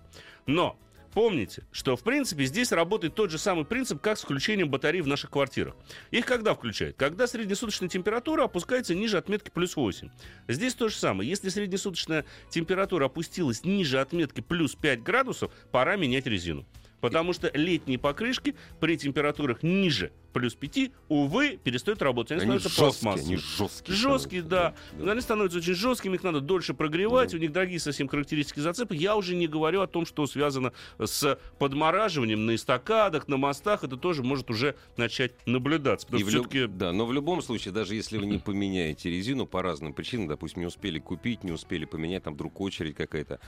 [0.47, 0.77] Но
[1.13, 5.09] Помните, что в принципе здесь работает тот же самый принцип, как с включением батарей в
[5.09, 5.75] наших квартирах.
[6.11, 6.97] Их когда включают?
[6.97, 10.09] Когда среднесуточная температура опускается ниже отметки плюс 8.
[10.49, 11.29] Здесь то же самое.
[11.29, 16.65] Если среднесуточная температура опустилась ниже отметки плюс 5 градусов, пора менять резину.
[17.01, 22.33] Потому что летние покрышки при температурах ниже плюс 5, увы, перестают работать.
[22.33, 23.35] Они, Они становятся жесткие, пластмассовыми.
[23.35, 23.97] они жесткие.
[23.97, 24.75] Жесткие, да.
[24.87, 27.37] становятся, Они становятся очень жесткими, их надо дольше прогревать, Да.
[27.37, 28.93] у них дорогие совсем характеристики зацепа.
[28.93, 33.83] Я уже не говорю о том, что связано с подмораживанием на эстакадах, на мостах.
[33.83, 36.07] Это тоже может уже начать наблюдаться.
[36.17, 39.63] И в люб- Да, но в любом случае, даже если вы не поменяете резину по
[39.63, 43.41] разным причинам, допустим, не успели купить, не успели поменять, там вдруг очередь какая-то,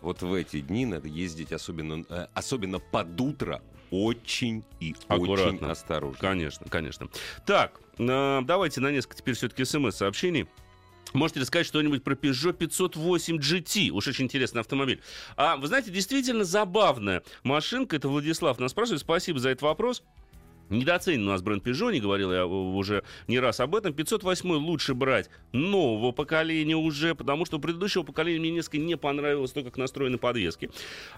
[0.00, 5.70] вот в эти дни надо ездить, особенно, э, особенно под утро, очень и очень Аккуратно.
[5.70, 6.18] осторожно.
[6.18, 7.08] Конечно, конечно.
[7.46, 10.46] Так, э, давайте на несколько теперь все-таки смс-сообщений.
[11.14, 13.90] Можете рассказать что-нибудь про Peugeot 508 GT?
[13.90, 15.00] Уж очень интересный автомобиль.
[15.36, 17.96] А вы знаете, действительно забавная машинка.
[17.96, 19.00] Это Владислав нас спрашивает.
[19.00, 20.02] Спасибо за этот вопрос.
[20.70, 23.92] Недооценен у нас бренд Peugeot, не говорил я уже не раз об этом.
[23.92, 29.52] 508 лучше брать нового поколения уже, потому что у предыдущего поколения мне несколько не понравилось
[29.52, 30.70] то, как настроены подвески.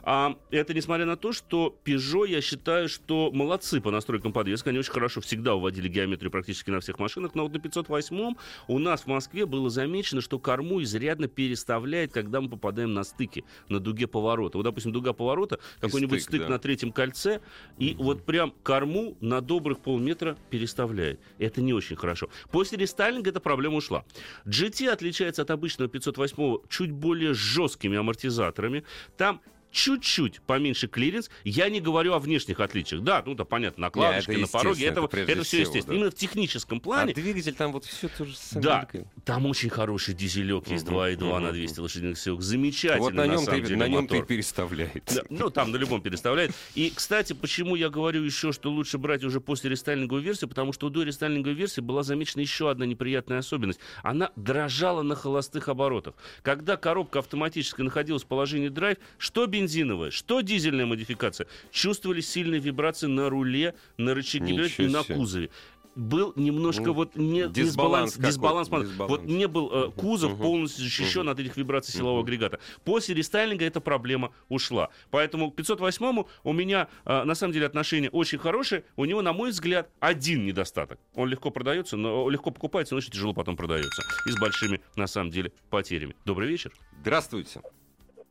[0.02, 4.68] А это несмотря на то, что Peugeot, я считаю, что молодцы по настройкам подвески.
[4.68, 7.34] Они очень хорошо всегда уводили геометрию практически на всех машинах.
[7.34, 8.34] Но вот на 508
[8.68, 13.44] у нас в Москве было замечено, что корму изрядно переставляет, когда мы попадаем на стыки,
[13.68, 14.58] на дуге поворота.
[14.58, 16.48] Вот, допустим, дуга поворота, какой-нибудь стык, да.
[16.48, 17.40] на третьем кольце,
[17.78, 21.20] и вот прям корму на добрых полметра переставляет.
[21.38, 22.28] Это не очень хорошо.
[22.50, 24.04] После рестайлинга эта проблема ушла.
[24.46, 28.84] GT отличается от обычного 508 чуть более жесткими амортизаторами.
[29.16, 31.30] Там чуть-чуть поменьше клиренс.
[31.44, 33.02] Я не говорю о внешних отличиях.
[33.02, 35.86] Да, ну да, понятно, накладочка это на пороге, это, это это все всего, естественно.
[35.86, 35.94] да.
[35.96, 38.88] Именно в техническом А плане двигатель там вот все тоже с да,
[39.24, 42.40] там очень хороший дизелек есть Мгм, 2.2 на мгм, 200 лошадиных сил.
[42.40, 45.04] Замечательный, Вот на нем, самом ты, деле, на нем ты переставляет.
[45.14, 46.52] Да, ну, там на любом переставляет.
[46.74, 50.88] И, кстати, почему я говорю еще, что лучше брать уже после рестайлинговой версии, потому что
[50.88, 53.80] до рестайлинговой версии была замечена еще одна неприятная особенность.
[54.02, 56.14] Она дрожала на холостых оборотах.
[56.42, 63.06] Когда коробка автоматически находилась в положении драйв, что бензиновая, что дизельная модификация, чувствовались сильные вибрации
[63.06, 65.50] на руле, на рычаге и на кузове.
[65.96, 69.10] Был немножко Ну, вот не, дисбаланс дисбаланс, дисбаланс, дисбаланс.
[69.10, 70.40] Вот не был э, кузов Мгм.
[70.42, 72.26] полностью защищен от этих вибраций силового Мгм.
[72.28, 72.60] агрегата.
[72.84, 74.90] После рестайлинга эта проблема ушла.
[75.10, 78.84] Поэтому к 508 у меня э, на самом деле отношение очень хорошее.
[78.96, 81.00] У него, на мой взгляд, один недостаток.
[81.14, 84.02] Он легко продается, но легко покупается, но очень тяжело потом продается.
[84.28, 86.14] И с большими, на самом деле, потерями.
[86.24, 86.70] Добрый вечер.
[87.00, 87.60] Здравствуйте.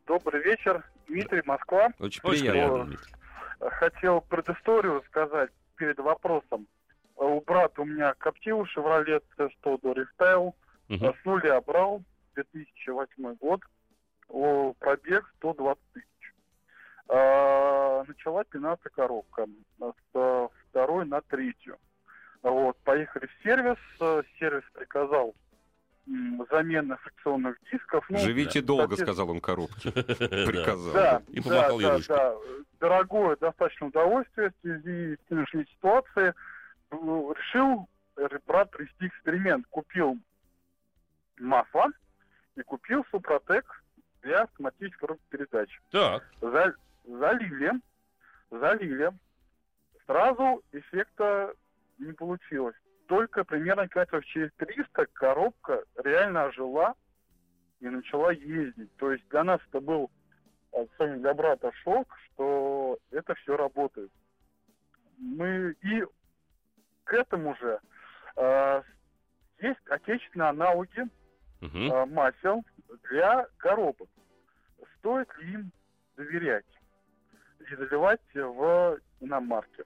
[0.09, 1.91] Добрый вечер, Дмитрий, Москва.
[1.99, 2.85] Очень приятно.
[2.85, 3.13] Дмитрий.
[3.59, 6.65] Хотел предысторию сказать перед вопросом.
[7.15, 10.55] У брата у меня Коптил, Chevrolet C100 до рестайл.
[10.87, 11.13] Мгм.
[11.13, 12.01] С нуля брал,
[12.33, 13.61] 2008 год.
[14.29, 16.33] О, пробег 120 тысяч.
[17.07, 19.45] А, начала пинаться коробка
[19.79, 21.77] с э, второй на третью.
[22.41, 23.77] Вот, поехали в сервис.
[23.99, 25.35] э, Сервис приказал
[26.09, 28.05] м, замену фрикционных дисков.
[28.09, 29.91] Ну, Живите долго, соответственно, сказал он коробке.
[29.93, 30.45] Да.
[30.45, 30.93] Приказал.
[30.93, 32.35] да, И помахал да, да, да.
[32.79, 36.33] Дорогое достаточно удовольствие в связи с нынешней ситуацией.
[36.91, 39.65] Ну, Решил э, брат провести эксперимент.
[39.69, 40.17] Купил
[41.39, 41.87] масло
[42.55, 43.83] и купил Супротек
[44.21, 45.69] для автоматической коробки передач.
[45.91, 46.23] Так.
[46.41, 46.73] За-
[47.05, 47.73] залили,
[48.51, 49.11] залили.
[50.05, 51.53] Сразу эффекта
[51.99, 52.75] не получилось.
[53.09, 56.93] Только примерно километров через 300 коробка реально ожила
[57.79, 58.95] и начала ездить.
[58.97, 60.11] То есть для нас это был,
[60.71, 64.11] особенно для брата, шок, что это все работает.
[65.17, 66.03] Мы и
[67.05, 67.79] к этому же
[68.35, 68.83] э,
[69.57, 71.09] есть отечественные аналоги
[71.61, 71.91] Мгм.
[71.91, 72.63] э, масел
[73.09, 74.09] для коробок.
[74.99, 75.71] Стоит ли им
[76.15, 76.65] доверять
[77.59, 79.85] и заливать в иномаркер?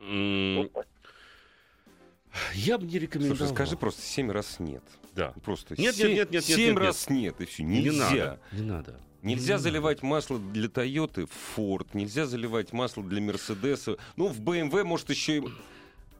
[0.00, 0.86] М, Вот.
[2.54, 3.36] Я бы не рекомендовал.
[3.38, 4.82] Слушай, скажи просто семь раз нет.
[5.14, 5.32] Да.
[5.44, 7.62] Просто Нет, нет, семь- нет, нет, нет, семь нет, раз нет, и все.
[7.62, 8.04] Не Нельзя.
[8.10, 8.40] надо.
[8.52, 9.00] Не надо.
[9.22, 13.96] Нельзя Не заливать масло для Тойоты в Ford, нельзя заливать масло для Мерседеса.
[14.16, 15.42] Ну, в BMW, может, еще и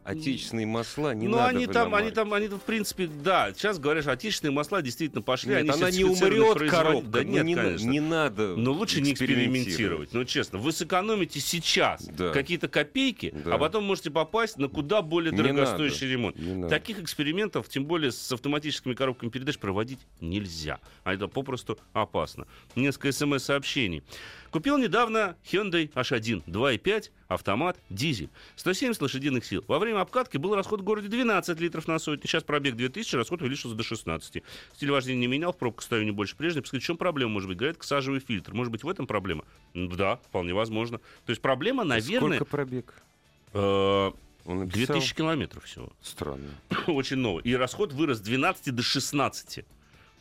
[0.06, 3.52] отечественные масла не ну, надо они в там, они там, они там, в принципе, да.
[3.52, 5.50] Сейчас говорят, что отечественные масла действительно пошли.
[5.50, 7.08] Нет, они она не умрет, коробка.
[7.08, 7.90] Да ну, нет, не, конечно.
[7.90, 10.12] не надо Но лучше не экспериментировать.
[10.12, 12.30] Ну, честно, вы сэкономите сейчас Да.
[12.30, 13.54] какие-то копейки, Да.
[13.54, 16.12] а потом можете попасть на куда более Не дорогостоящий надо.
[16.12, 16.38] ремонт.
[16.38, 16.68] Не надо.
[16.68, 20.78] Таких экспериментов, тем более с автоматическими коробками передач, проводить нельзя.
[21.02, 22.46] А это попросту опасно.
[22.76, 24.02] Несколько смс-сообщений.
[24.50, 28.30] Купил недавно Hyundai H1 2.5, автомат, дизель.
[28.56, 29.64] 170 лошадиных сил.
[29.68, 32.26] Во время обкатки был расход в городе 12 литров на сотню.
[32.26, 34.42] Сейчас пробег 2000, расход увеличился до 16.
[34.74, 36.60] Стиль вождения не менял, в пробку стою не больше прежней.
[36.60, 37.58] Подскажите, в чем проблема может быть?
[37.58, 38.54] Говорят, сажевый фильтр.
[38.54, 39.44] Может быть, в этом проблема?
[39.74, 40.98] Да, вполне возможно.
[40.98, 42.94] То есть проблема, наверное, Сколько пробег?
[43.52, 44.96] э, Он написал?
[44.96, 45.92] 2000 километров всего.
[46.02, 46.48] Странно.
[46.86, 47.42] Очень новый.
[47.44, 49.64] И расход вырос с 12 до 16.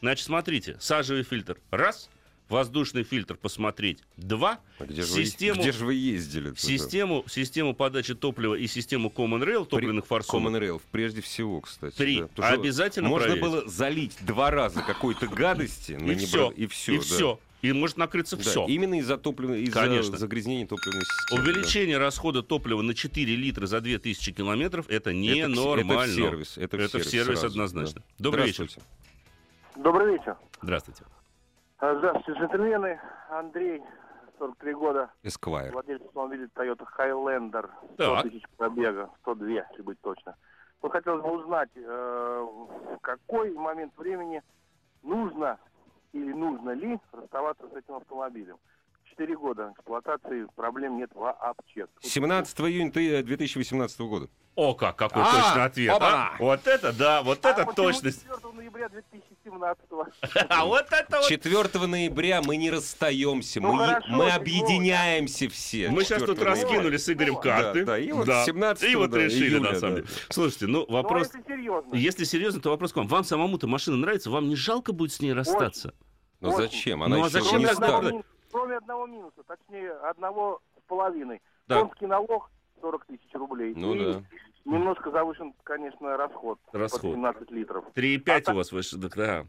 [0.02, 2.10] Значит, смотрите, сажевый фильтр раз,
[2.50, 6.50] воздушный фильтр посмотреть два, А где, Систему- же, вы, где же вы ездили?
[6.50, 6.60] туда?
[6.62, 10.54] систему, систему подачи топлива и систему Common Rail топливных форсунок.
[10.54, 11.96] Common Rail, прежде всего, кстати.
[11.96, 12.20] Три.
[12.22, 12.28] да.
[12.28, 13.44] Потому Обязательно Можно проверить.
[13.44, 15.94] было залить два раза какой-то гадости.
[15.94, 16.52] на И все.
[16.52, 16.94] И все.
[16.96, 17.40] И все.
[17.62, 18.66] И может накрыться все.
[18.68, 20.18] Именно из-за топливной, из-за Конечно.
[20.18, 21.42] загрязнения топливной системы.
[21.44, 21.50] да.
[21.50, 25.94] Увеличение расхода топлива на 4 литра за 2000 километров это Это ненормально.
[26.04, 26.58] Это в сервис.
[26.60, 28.02] Это, в Это сервис, сервис сразу, однозначно.
[28.02, 28.24] да.
[28.24, 28.70] Добрый вечер.
[29.76, 30.36] Добрый вечер.
[30.62, 31.04] Здравствуйте.
[31.86, 33.00] А, Здравствуйте, джентльмены.
[33.30, 33.84] Андрей,
[34.40, 35.72] 43 года, Esquire.
[35.72, 37.70] владелец автомобиля Toyota Highlander.
[37.94, 38.24] 100 Так.
[38.24, 40.36] тысяч пробега, 102, если быть точно.
[40.82, 42.48] Вот хотелось бы узнать, э,
[42.96, 44.42] в какой момент времени
[45.04, 45.60] нужно
[46.12, 48.58] или нужно ли расставаться с этим автомобилем.
[49.04, 51.86] 4 года эксплуатации, проблем нет вообще.
[52.02, 54.28] 17 июня ты- 2018 года.
[54.56, 55.98] О, как, какой А, точный ответ.
[56.00, 56.34] а?
[56.40, 58.24] Вот это да, вот А это точность.
[58.24, 59.86] 4 ноября 2017
[60.50, 61.28] А вот это вот.
[61.28, 65.90] 4 ноября мы не расстаемся, Ну, мы, хорошо, мы ну, объединяемся все.
[65.90, 66.64] Мы сейчас 4 тут ноября.
[66.64, 67.86] раскинули с Игорем Да, карты.
[67.86, 70.02] да, и вот 17 И вот да, решили, июля, на самом да.
[70.02, 70.14] деле.
[70.30, 71.28] Слушайте, ну Ну, вопрос...
[71.34, 71.94] если серьезно?
[71.96, 73.08] Если серьезно, то вопрос к вам.
[73.08, 74.30] Вам самому-то машина нравится?
[74.30, 75.94] Вам не жалко будет с ней расстаться?
[76.40, 76.58] Но Очень.
[76.60, 77.04] зачем?
[77.04, 78.24] Она Ну, а еще зачем не одного
[78.56, 81.42] кроме одного минуса, точнее, одного с половиной.
[81.68, 81.82] Да.
[81.82, 83.74] Конский налог 40 тысяч рублей.
[83.76, 84.24] Ну и да.
[84.66, 86.60] Немножко завышен, конечно, расход.
[86.74, 87.02] Расход.
[87.02, 87.86] Под 17 литров.
[87.96, 89.46] 3,5 А у вас выше, да,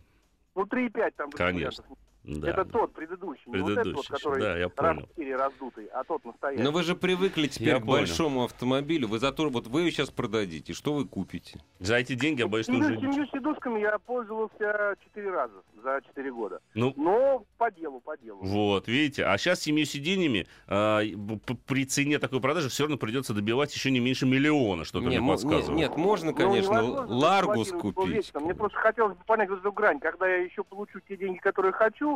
[0.55, 1.31] Ну, 3,5 там.
[1.31, 1.85] Конечно.
[2.27, 2.51] Да.
[2.51, 3.43] Это тот, предыдущий.
[3.47, 5.07] Не вот этот вот, Предыдущий, который да, я раз понял.
[5.07, 6.63] в четыре раздутый, а тот настоящий.
[6.63, 7.93] Но вы же привыкли теперь Я к понял.
[7.99, 9.09] большому автомобилю.
[9.09, 10.73] Вы зато вот вы ее сейчас продадите.
[10.73, 11.61] Что вы купите?
[11.79, 13.01] За эти деньги, я боюсь, Семью, нужно...
[13.13, 16.61] семью сидушками я пользовался четыре раза за четыре года.
[16.75, 18.41] Ну, Но по делу, по делу.
[18.43, 23.75] Вот, видите, а сейчас семью сиденьями п- при цене такой продажи все равно придется добивать
[23.75, 25.69] еще не меньше миллиона, что-то Не, мне подсказывает.
[25.69, 28.07] не- нет, можно, Ну, конечно, невозможно Ларгус купить.
[28.09, 28.41] вечно.
[28.41, 31.73] Мне просто хотелось бы понять вот эту грань, когда я еще получу те деньги, которые
[31.73, 32.16] хочу,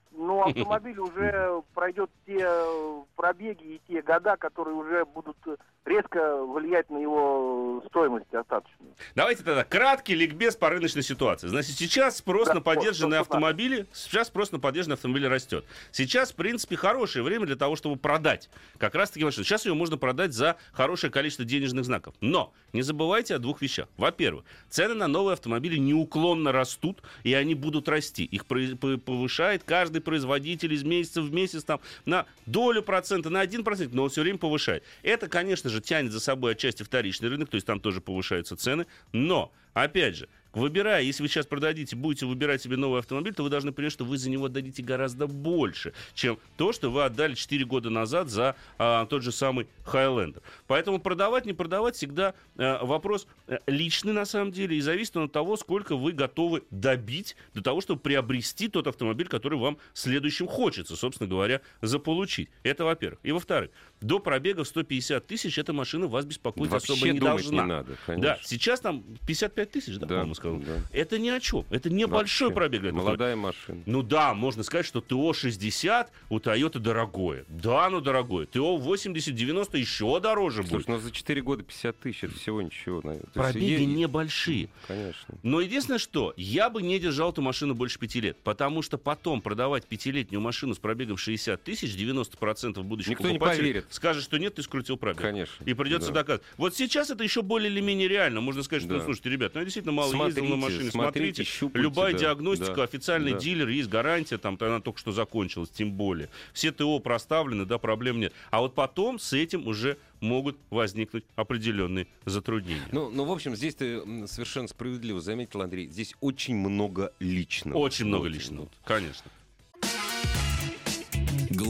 [0.11, 5.37] но автомобиль уже пройдет те э, пробеги и те года, которые уже будут
[5.85, 8.93] резко влиять на его стоимость остаточную.
[9.15, 11.47] Давайте тогда краткий ликбез по рыночной ситуации.
[11.47, 15.65] Значит, сейчас спрос Да, на поддержанные вот, автомобили, сейчас спрос на поддержанные автомобили растет.
[15.91, 18.49] Сейчас, в принципе, хорошее время для того, чтобы продать.
[18.77, 19.43] Как раз таки машину.
[19.43, 22.13] Сейчас ее можно продать за хорошее количество денежных знаков.
[22.21, 23.87] Но не забывайте о двух вещах.
[23.97, 28.23] Во-первых, цены на новые автомобили неуклонно растут, и они будут расти.
[28.23, 33.93] Их повышает каждый производитель из месяца в месяц там, на долю процента, на один процент,
[33.93, 34.83] но он все время повышает.
[35.03, 38.87] Это, конечно же, тянет за собой отчасти вторичный рынок, то есть там тоже повышаются цены.
[39.11, 43.49] Но, опять же, выбирая, если вы сейчас продадите, будете выбирать себе новый автомобиль, то вы
[43.49, 47.65] должны понять, что вы за него отдадите гораздо больше, чем то, что вы отдали 4
[47.65, 50.41] года назад за а, тот же самый Highlander.
[50.67, 55.25] Поэтому продавать, не продавать всегда а, вопрос э, личный на самом деле, и зависит он
[55.25, 60.47] от того, сколько вы готовы добить для того, чтобы приобрести тот автомобиль, который вам следующим
[60.47, 62.49] хочется, собственно говоря, заполучить.
[62.63, 63.19] Это во-первых.
[63.23, 67.35] И во-вторых, до пробега в 150 тысяч эта машина вас беспокоить особо Вообще не думать
[67.43, 67.61] должна.
[67.63, 68.37] не надо, Да, конечно.
[68.47, 70.57] сейчас там 55 тысяч, да, Да, по-моему, сказал.
[70.59, 70.77] да.
[70.91, 71.65] Это ни о чем.
[71.69, 72.55] Это небольшой Вообще.
[72.55, 72.83] пробег.
[72.83, 73.83] этого Молодая машина.
[73.85, 77.45] ну да, можно сказать, что ТО 60 у Toyota дорогое.
[77.47, 78.45] Да, ну дорогое.
[78.47, 80.71] ТО 80-90 еще дороже будет.
[80.71, 83.01] Слушай, ну за 4 года 50 тысяч, это всего ничего.
[83.03, 83.21] наверное.
[83.23, 84.69] Есть Пробеги е- небольшие.
[84.87, 85.35] Конечно.
[85.43, 89.41] Но единственное, что я бы не держал эту машину больше пяти лет, потому что потом
[89.41, 93.85] продавать пятилетнюю машину с пробегом 60 тысяч, 90% будущих Никто не поверит.
[93.93, 95.21] Скажет, что нет, ты скрутил пробег.
[95.21, 95.63] Конечно.
[95.65, 96.15] И придется Да.
[96.21, 96.43] доказывать.
[96.57, 98.41] Вот сейчас это еще более или менее реально.
[98.41, 98.97] Можно сказать, что, Да.
[98.99, 100.91] ну, слушайте, ребят, ну я действительно мало ездил на Смотрите, машине.
[100.91, 103.39] смотрите, Смотрите, щупайте, любая да, диагностика, да, официальный да.
[103.39, 106.29] дилер, есть гарантия, там она только что закончилась, тем более.
[106.53, 108.33] Все ТО проставлены, да, проблем нет.
[108.49, 112.81] А вот потом с этим уже могут возникнуть определенные затруднения.
[112.91, 117.77] Ну, ну, в общем, здесь ты совершенно справедливо заметил, Андрей, здесь очень много личного.
[117.77, 118.71] Очень много личного, вот.
[118.85, 119.29] конечно.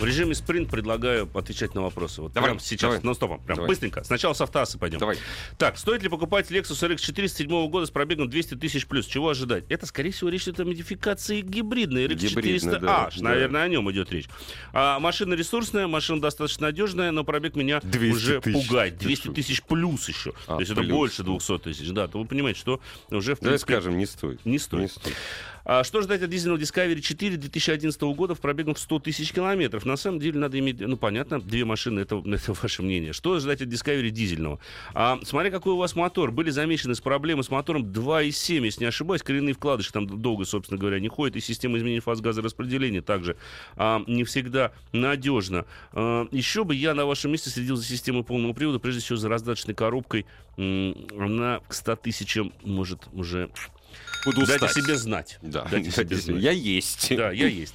[0.00, 2.22] В режиме спринт предлагаю отвечать на вопросы.
[2.22, 3.00] Вот Давай, прямо сейчас, давай.
[3.02, 3.68] но стопом, прям Давай.
[3.68, 4.02] быстренько.
[4.02, 4.98] Сначала с автоассы пойдем.
[4.98, 5.18] Давай.
[5.58, 9.06] Так, стоит ли покупать Lexus RX 4 с 7 года с пробегом 200 тысяч плюс?
[9.06, 9.64] Чего ожидать?
[9.68, 12.80] Это, скорее всего, речь идет о модификации гибридной RX Гибридной, 400H.
[12.80, 13.10] да, да.
[13.20, 14.26] Наверное, о нем идет речь.
[14.72, 18.66] А, машина ресурсная, машина достаточно надежная, но пробег меня 200 уже тысяч.
[18.68, 18.98] пугает.
[18.98, 19.32] Ты 200 что?
[19.32, 20.32] тысяч плюс еще.
[20.46, 20.92] А, То есть это плюс.
[20.92, 21.90] больше 200 тысяч.
[21.90, 23.72] Да, то вы понимаете, что уже в Давай принципе...
[23.74, 24.40] скажем, не стоит.
[24.46, 24.92] Не стоит.
[25.59, 29.84] А что ждать от дизельного Discovery 4 2011 года в пробегом в 100 тысяч километров?
[29.84, 33.12] На самом деле надо иметь, ну понятно, две машины, это, это ваше мнение.
[33.12, 34.58] Что ждать от Discovery дизельного?
[34.94, 36.30] А, смотря какой у вас мотор.
[36.30, 40.78] Были замечены с проблемой с мотором 2.7, если не ошибаюсь, коренные вкладыши там долго, собственно
[40.78, 43.36] говоря, не ходят, и система изменения фаз газораспределения также
[43.76, 45.66] а, не всегда надежна.
[45.92, 49.28] А, еще бы я на вашем месте следил за системой полного привода, прежде всего за
[49.28, 50.26] раздаточной коробкой.
[50.56, 53.50] Она к 100 тысячам может уже
[54.24, 54.84] Буду Дайте устать.
[54.84, 55.38] себе знать.
[55.42, 56.42] Да, Дайте себе знать.
[56.42, 57.16] я есть.
[57.16, 57.74] Да, я есть.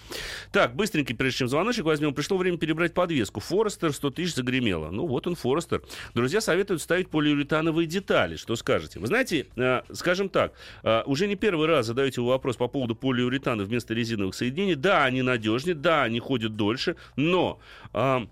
[0.51, 3.39] Так, быстренько, прежде чем звоночек возьмем, пришло время перебрать подвеску.
[3.39, 4.91] Форестер 100 тысяч загремело.
[4.91, 5.81] Ну, вот он, Форестер.
[6.13, 8.35] Друзья советуют ставить полиуретановые детали.
[8.35, 8.99] Что скажете?
[8.99, 12.95] Вы знаете, э, скажем так, э, уже не первый раз задаете вы вопрос по поводу
[12.95, 14.75] полиуретана вместо резиновых соединений.
[14.75, 17.59] Да, они надежнее, да, они ходят дольше, но...
[17.93, 18.27] э,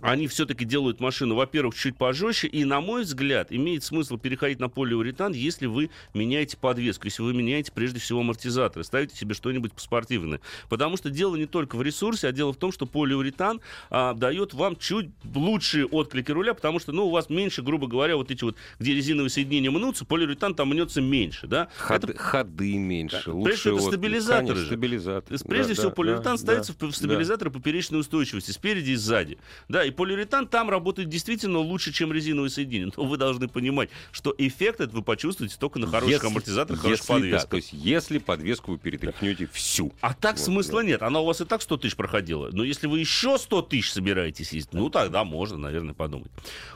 [0.00, 4.68] они все-таки делают машину, во-первых, чуть пожестче, и, на мой взгляд, имеет смысл переходить на
[4.68, 10.40] полиуретан, если вы меняете подвеску, если вы меняете, прежде всего, амортизаторы, ставите себе что-нибудь поспортивное.
[10.68, 14.52] Потому что дело не только в ресурсе, а дело в том, что полиуретан а, дает
[14.52, 18.42] вам чуть лучшие отклики руля, потому что, ну, у вас меньше, грубо говоря, вот эти
[18.44, 21.68] вот, где резиновые соединения мнутся, полиуретан там мнется меньше, да?
[21.76, 23.32] Ходы, Это- ходы меньше, Да.
[23.32, 25.44] лучше Прежде всего, это стабилизаторы Конечно, же.
[25.44, 29.38] прежде Да, всего, да, полиуретан да, ставится да, в стабилизаторы поперечной устойчивости спереди и сзади.
[29.68, 32.92] Да, и полиуретан там работает действительно лучше, чем резиновые соединения.
[32.96, 36.88] Но вы должны понимать, что эффект этот вы почувствуете только на хороших Если- амортизаторах, если
[36.88, 37.50] хороших да, подвесках.
[37.50, 39.92] то есть если подвеску вы перетряхнете всю.
[40.00, 40.88] А так Вот, смысла да.
[40.88, 41.02] нет.
[41.02, 42.50] Она у вас и так 100 тысяч проходила.
[42.52, 46.30] Но если вы еще 100 тысяч собираетесь ездить, ну тогда можно, наверное, подумать.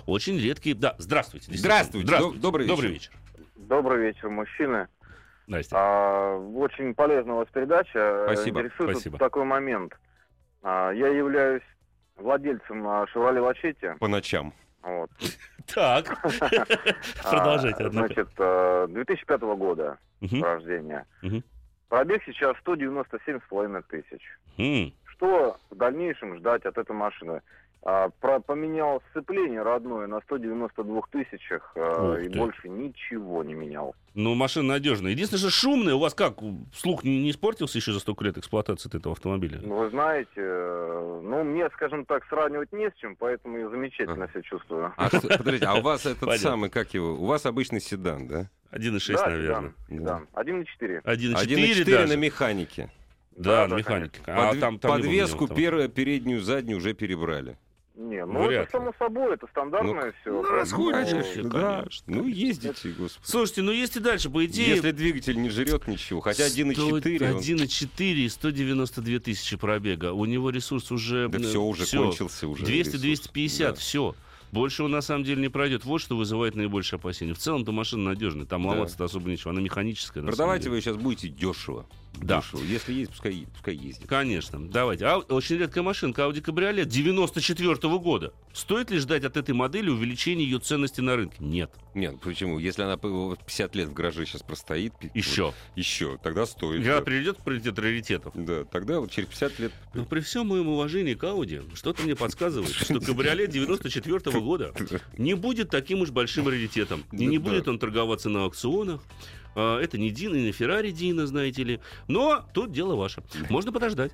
[0.07, 0.75] Очень редкие...
[0.75, 1.47] Да, здравствуйте.
[1.57, 2.07] Здравствуйте.
[2.07, 2.37] Здравствуйте.
[2.39, 3.11] Доб- добрый Добрый вечер.
[3.11, 3.47] вечер.
[3.57, 4.89] Добрый вечер, мужчины.
[5.47, 5.77] Настя.
[5.79, 8.25] А, очень полезная у вас передача.
[8.27, 9.19] Спасибо, Интересует спасибо.
[9.19, 9.95] такой момент.
[10.63, 11.63] А, я являюсь
[12.19, 13.99] владельцем а, Chevrolet Lachetti.
[13.99, 14.53] По ночам.
[14.83, 15.11] Вот.
[15.75, 16.07] Так.
[17.23, 17.85] Продолжайте.
[17.85, 18.14] А, однако.
[18.14, 20.43] Значит, а, 2005 года Мгм.
[20.43, 21.07] рождения.
[21.21, 21.45] Мгм.
[21.91, 24.23] Пробег сейчас 197,5 тысяч.
[24.57, 24.95] М.
[25.05, 27.43] Что в дальнейшем ждать от этой машины?
[27.85, 32.37] А, про- поменял сцепление родное на 192 тысячах а, и ты.
[32.39, 33.95] больше ничего не менял.
[34.14, 35.12] Ну, машина надежная.
[35.12, 35.95] Единственное, что шумная.
[35.95, 36.39] У вас как,
[36.74, 39.61] слух не, не испортился еще за столько лет эксплуатации этого автомобиля?
[39.62, 44.29] Ну, Вы знаете, э, ну, мне, скажем так, сравнивать не с чем, поэтому я замечательно
[44.29, 44.93] себя чувствую.
[44.97, 48.51] А подождите, а у вас этот самый, как его, у вас обычный седан, да?
[48.72, 49.72] 1,6, да, наверное.
[49.89, 50.29] седан, седан.
[50.35, 51.03] 1,4.
[51.05, 52.09] 1,4 1,4 даже.
[52.09, 52.91] на механике.
[53.37, 54.20] Да, Да, на да, механике.
[54.26, 55.57] А Подв- там, там было подвеску него, там.
[55.57, 57.57] пер- переднюю, заднюю уже перебрали.
[57.99, 60.30] Не, ну Вряд это само собой, это стандартное Ну, все.
[60.30, 61.42] ну, расходишься.
[61.42, 61.78] да.
[61.80, 63.26] конечно, Ну, ездите, господи.
[63.28, 64.68] Слушайте, ну есть и дальше, по идее...
[64.76, 67.01] Если двигатель не жрет ничего, хотя 1,4, он-
[67.40, 70.12] 1,4 и 192 тысячи пробега.
[70.12, 71.28] У него ресурс уже...
[71.28, 72.05] да э, все уже всё.
[72.05, 72.64] кончился уже.
[72.64, 73.03] ресурс.
[73.03, 73.74] 200-250, Да.
[73.74, 74.14] все.
[74.53, 75.84] Больше он на самом деле не пройдет.
[75.84, 77.34] Вот что вызывает наибольшее опасение.
[77.34, 78.46] В целом-то машина надежная.
[78.46, 78.68] Там Да.
[78.70, 79.51] ломаться-то особо нечего.
[79.51, 80.22] Она механическая.
[80.22, 81.84] Продавайте вы сейчас будете дешево.
[82.15, 82.41] Да.
[82.41, 82.63] Дешево.
[82.65, 84.09] Если есть, пускай, пускай ездит.
[84.09, 84.69] Конечно.
[84.69, 85.07] Давайте.
[85.07, 88.33] А, очень редкая машинка Audi Кабриолет 94 года.
[88.53, 91.37] Стоит ли ждать от этой модели увеличения ее ценности на рынке?
[91.39, 91.71] Нет.
[91.95, 92.59] Нет, ну почему?
[92.59, 94.93] Если она п- вот 50 лет в гараже сейчас простоит...
[95.15, 95.47] Еще.
[95.47, 96.83] вот, еще, тогда стоит.
[96.83, 97.03] Когда да.
[97.05, 98.33] придет приоритет раритетов.
[98.35, 99.73] Да, тогда вот через 50 лет...
[99.95, 104.73] Но при всем моем уважении к Audi, что-то мне подсказывает, что кабриолет 94 года
[105.17, 107.05] не будет таким уж большим раритетом.
[107.13, 107.45] И не Да.
[107.51, 109.03] будет он торговаться на аукционах.
[109.61, 111.81] А, Это не Дина, не Феррари Дина, знаете ли.
[112.07, 113.23] Но тут дело ваше.
[113.51, 114.13] Можно подождать.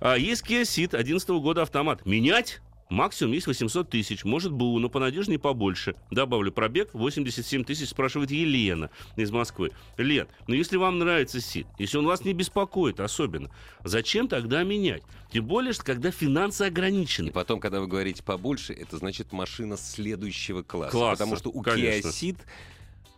[0.00, 2.06] А, Есть Kia Ceed 11 года автомат.
[2.06, 2.60] Менять?
[2.90, 5.96] Максимум есть 800 тысяч, может БУ, но понадежнее побольше.
[6.10, 9.70] Добавлю пробег 87 тысяч, спрашивает Елена из Москвы.
[9.96, 13.50] Лен, ну если вам нравится СИД, если он вас не беспокоит особенно,
[13.82, 15.02] зачем тогда менять?
[15.32, 17.32] Тем более, что когда финансы И ограничены.
[17.32, 20.92] потом, когда вы говорите побольше, это значит машина следующего класса.
[20.92, 22.08] Класса, потому что у конечно.
[22.08, 22.36] Kia Ceed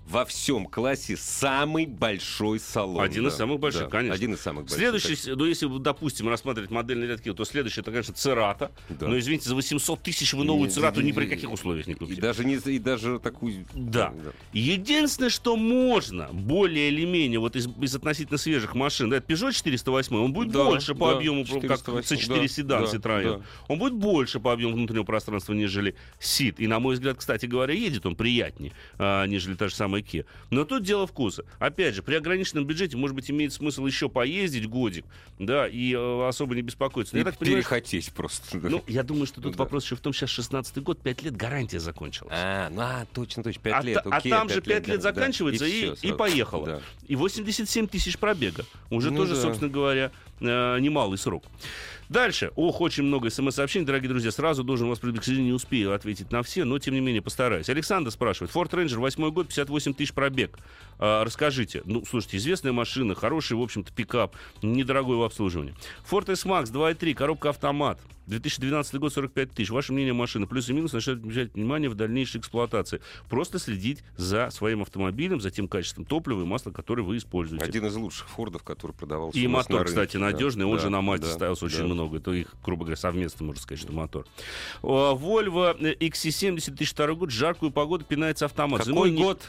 [0.08, 3.02] во всем классе самый большой салон.
[3.02, 3.28] Один да.
[3.30, 4.14] из самых больших, Да, конечно.
[4.14, 4.78] Один из самых больших.
[4.78, 8.70] Следующий, ну если, допустим, рассматривать модельные рядки, то следующий, это, конечно, Церата.
[8.88, 9.08] Да.
[9.08, 11.94] Но, извините, за 800 тысяч вы новую И- Церату ни при и- каких условиях не
[11.94, 12.20] И купите.
[12.20, 13.66] даже, не, и даже такую...
[13.74, 14.12] Да.
[14.52, 19.52] Единственное, что можно более или менее вот из, из относительно свежих машин, да, это Peugeot
[19.52, 23.38] 408, он будет Да, больше по да, объему, как 408, C4 да, седан да, Citroёn.
[23.38, 23.44] да.
[23.68, 26.60] Он будет больше по объему внутреннего пространства, нежели Сид.
[26.60, 30.24] И, на мой взгляд, кстати говоря, едет он приятнее, а, нежели та же самая Kia.
[30.50, 31.44] Но тут дело вкуса.
[31.58, 35.04] Опять же, при ограниченном бюджете, может быть, имеет смысл еще поездить годик,
[35.38, 37.14] да, и э, особо не беспокоиться.
[37.14, 38.58] Но И я так понимаю, перехотеть просто.
[38.58, 38.68] да.
[38.68, 39.64] ну, я думаю, что тут Да.
[39.64, 42.32] вопрос еще в том, сейчас 16 год, 5 лет гарантия закончилась.
[42.34, 44.02] А, ну, а, точно, точно, 5 А лет.
[44.02, 45.14] та- а окей, там же пять 5 лет да, да.
[45.14, 46.66] заканчивается и, всё и поехало.
[46.66, 46.80] Да.
[47.06, 48.64] И 87 тысяч пробега.
[48.90, 49.42] Уже Ну тоже, да.
[49.42, 50.10] собственно говоря,
[50.40, 51.44] э, немалый срок.
[52.08, 52.52] Дальше.
[52.54, 54.30] Ох, очень много смс-сообщений, дорогие друзья.
[54.30, 57.68] Сразу должен вас предупредить, не успею ответить на все, но тем не менее постараюсь.
[57.68, 58.54] Александр спрашивает.
[58.54, 60.58] Ford Ranger, 8 год, 58 тысяч пробег.
[60.98, 61.82] А, расскажите.
[61.84, 65.74] Ну, слушайте, известная машина, хороший, в общем-то, пикап, недорогой в обслуживании.
[66.08, 67.98] Ford S-Max 2.3, коробка автомат.
[68.26, 69.70] 2012 год, 45 тысяч.
[69.70, 70.46] Ваше мнение машины.
[70.46, 73.00] Плюсы и минусы начинают обращать внимание в дальнейшей эксплуатации.
[73.28, 77.64] Просто следить за своим автомобилем, за тем качеством топлива и масла, которое вы используете.
[77.64, 80.24] Один из лучших фордов, который продавался И мотор, на рынке, кстати, да.
[80.30, 80.64] надежный.
[80.64, 81.84] Он Да, же на мате да, ставился очень да.
[81.84, 82.18] много.
[82.18, 84.26] Это их, грубо говоря, совместно, можно сказать, что мотор.
[84.82, 87.30] Volvo XC70 2002 год.
[87.30, 88.80] Жаркую погоду пинается автомат.
[88.80, 89.42] Какой Зимой не- год?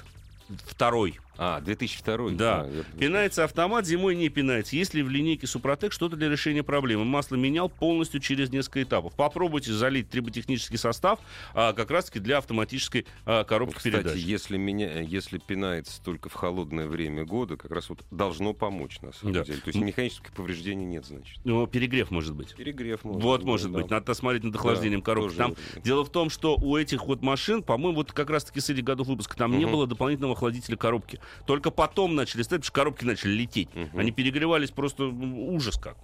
[0.66, 1.20] Второй.
[1.38, 2.62] А, 2002 Да.
[2.62, 4.76] А, я- Пинается автомат, зимой не пинается.
[4.76, 7.06] Есть ли в линейке Супротек что-то для решения проблемы?
[7.06, 9.14] Масло менял полностью через несколько этапов.
[9.16, 11.20] Попробуйте залить триботехнический состав
[11.54, 14.18] а, как раз-таки для автоматической а, коробки Кстати, передач.
[14.18, 19.12] если, меня, если пинается только в холодное время года, как раз вот должно помочь, на
[19.14, 19.44] самом Да.
[19.44, 19.60] деле.
[19.60, 21.40] То есть механических повреждений нет, значит.
[21.44, 22.56] Ну, перегрев может быть.
[22.56, 23.80] Перегрев может вот, быть, может да.
[23.80, 23.90] быть.
[23.90, 25.36] Надо смотреть над охлаждением Да, коробки.
[25.38, 25.82] Там верно.
[25.84, 29.08] дело в том, что у этих вот машин, по-моему, вот как раз-таки с этих годов
[29.08, 29.74] выпуска, там не Мгм.
[29.74, 31.20] было дополнительного охладителя коробки.
[31.46, 33.74] Только потом начали ставить, потому что коробки начали лететь.
[33.76, 34.00] Мгм.
[34.00, 35.96] Они перегревались просто м, ужас как.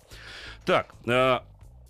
[0.66, 1.44] Так, а,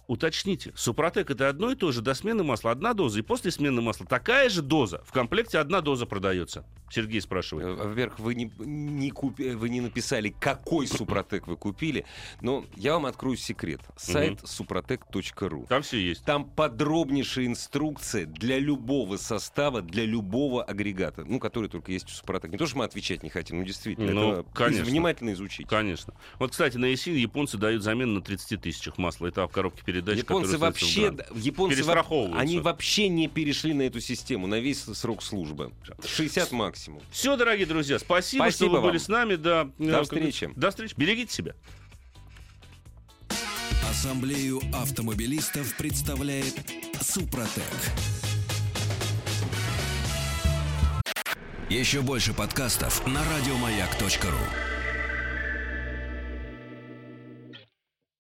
[0.08, 3.82] уточните, Супротек это одно и то же до смены масла одна доза, и после смены
[3.82, 5.02] масла такая же доза.
[5.06, 6.66] В комплекте одна доза продается.
[6.90, 7.66] Сергей спрашивает.
[7.80, 12.06] Э, Во-первых, вы не, не купи- вы не написали, какой Супротек вы купили,
[12.42, 13.82] но я вам открою секрет.
[13.96, 15.68] Сайт suprotec.ru.
[15.68, 16.24] Там все есть.
[16.26, 22.52] Там подробнейшая инструкция для любого состава, для любого агрегата, ну, который только есть у Супротек.
[22.52, 24.86] Не то, что мы отвечать не хотим, ну, действительно, Ну, это конечно.
[24.86, 25.68] внимательно изучить.
[25.68, 26.14] Конечно.
[26.40, 29.28] Вот, кстати, на ИСИН японцы дают замену на 30 тысячах масла.
[29.28, 30.18] Это в коробке передач.
[30.18, 35.72] Японцы вообще, японцы во- они вообще не перешли на эту систему на весь срок службы.
[36.06, 37.02] 60 максимум.
[37.12, 39.00] Все, дорогие друзья, спасибо, Спасибо что вы были вам.
[39.00, 39.36] с нами.
[39.36, 40.50] Да, До Э, встречи.
[40.56, 40.94] До встречи.
[40.98, 41.56] Берегите себя.
[43.90, 46.56] Ассамблею автомобилистов представляет
[47.02, 47.64] Супротек.
[51.70, 54.73] Еще больше подкастов на радиомаяк.ру.